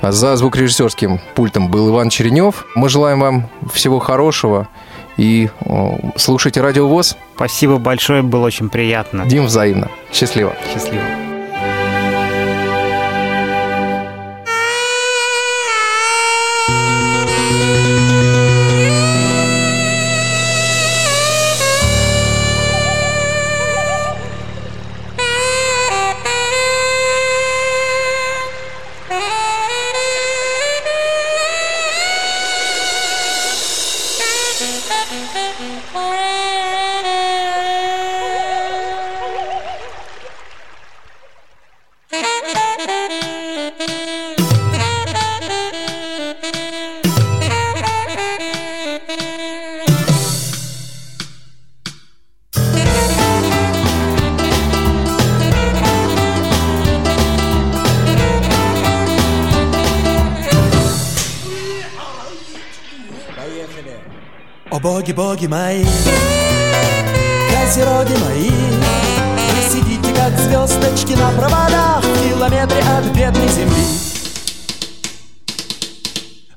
За 0.00 0.36
звукорежиссерским 0.36 1.20
пультом 1.34 1.68
был 1.68 1.90
Иван 1.90 2.10
Черенев. 2.10 2.64
Мы 2.76 2.88
желаем 2.88 3.18
вам 3.18 3.50
всего 3.72 3.98
хорошего 3.98 4.68
и 5.16 5.48
слушайте 6.16 6.60
Радио 6.60 6.86
ВОЗ. 6.88 7.16
Спасибо 7.34 7.78
большое, 7.78 8.22
было 8.22 8.46
очень 8.46 8.68
приятно. 8.68 9.26
Дим, 9.26 9.46
взаимно. 9.46 9.90
Счастливо. 10.12 10.54
Счастливо. 10.72 11.04
Боги 64.80 65.46
мои, 65.46 65.84
козероги 67.50 68.14
мои, 68.24 68.50
вы 68.50 69.62
сидите, 69.70 70.12
как 70.14 70.38
звездочки 70.38 71.12
на 71.12 71.30
проводах 71.30 72.02
в 72.02 72.28
километре 72.28 72.80
от 72.80 73.04
бедной 73.16 73.48
земли. 73.48 73.86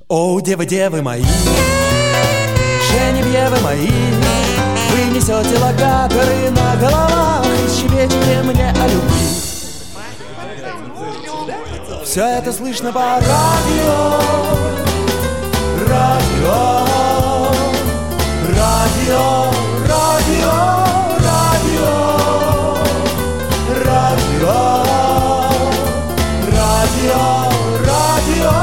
О, 0.08 0.42
девы, 0.42 0.66
девы 0.66 1.02
мои, 1.02 1.24
Женевьевы 2.92 3.60
мои, 3.62 3.88
вы 4.90 5.16
несете 5.16 5.58
локаторы 5.60 6.50
на 6.50 6.76
головах 6.78 7.46
и 7.46 7.70
щебечете 7.80 8.42
мне 8.44 8.70
о 8.72 8.88
любви. 8.88 9.30
Все 12.04 12.26
это 12.26 12.52
слышно 12.52 12.92
по 12.92 13.00
радио, 13.00 14.20
радио. 15.88 16.89
Radio, 19.10 19.50
radio, 19.90 20.54
radio, 21.26 21.90
radio, 23.88 24.58
radio, 26.54 27.24
radio. 27.90 28.54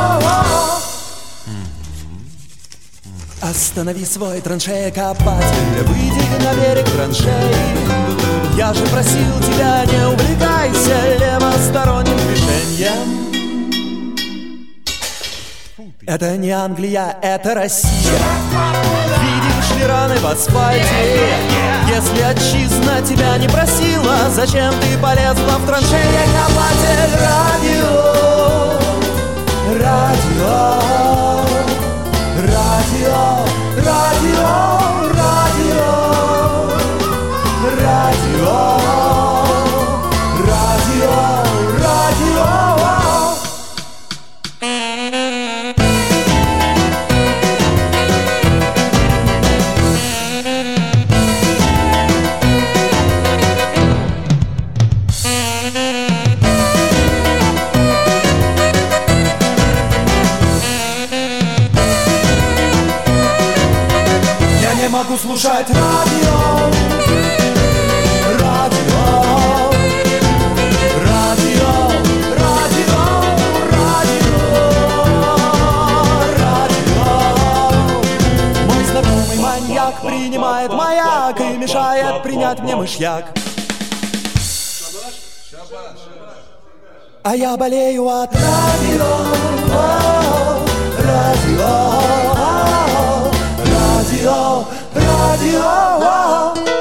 Останови 3.43 4.05
свой 4.05 4.41
траншея 4.41 4.93
копатель, 4.93 5.83
выйди 5.83 6.45
на 6.45 6.55
берег 6.55 6.89
траншеи. 6.91 8.57
Я 8.57 8.73
же 8.73 8.87
просил 8.87 9.41
тебя, 9.41 9.85
не 9.87 10.07
увлекайся 10.07 11.17
левосторонним 11.19 12.17
движением 12.19 13.27
это 16.07 16.37
не 16.37 16.53
Англия, 16.53 17.19
это 17.21 17.55
Россия 17.55 19.06
Видишь 19.67 19.81
ли 19.81 19.87
раны 19.87 20.17
в 20.17 20.27
асфальте? 20.27 20.85
Если 21.89 22.23
отчизна 22.23 23.01
тебя 23.03 23.37
не 23.39 23.49
просила 23.49 24.31
Зачем 24.31 24.73
ты 24.81 24.99
полезла 24.99 25.59
в 25.59 25.67
траншеи 25.67 26.27
копатель? 26.35 27.15
Радио 27.21 28.73
Радио 29.81 31.06
слушать 65.37 65.69
радио. 65.69 66.37
Радио. 68.41 69.03
Радио. 71.05 71.73
Радио. 72.39 73.03
Радио. 73.69 74.41
Радио. 76.39 77.11
Мой 78.67 78.83
знакомый 78.85 79.39
маньяк 79.39 80.01
принимает 80.01 80.73
маяк 80.73 81.41
И 81.41 81.57
мешает 81.59 82.23
принять 82.23 82.61
мне 82.61 82.77
мышьяк. 82.77 83.27
А 87.23 87.37
я 87.37 87.57
болею 87.59 88.09
от 88.09 88.33
радио. 88.35 89.09
Радио. 90.99 92.07
Радио 94.27 94.76
Radio. 94.99 96.76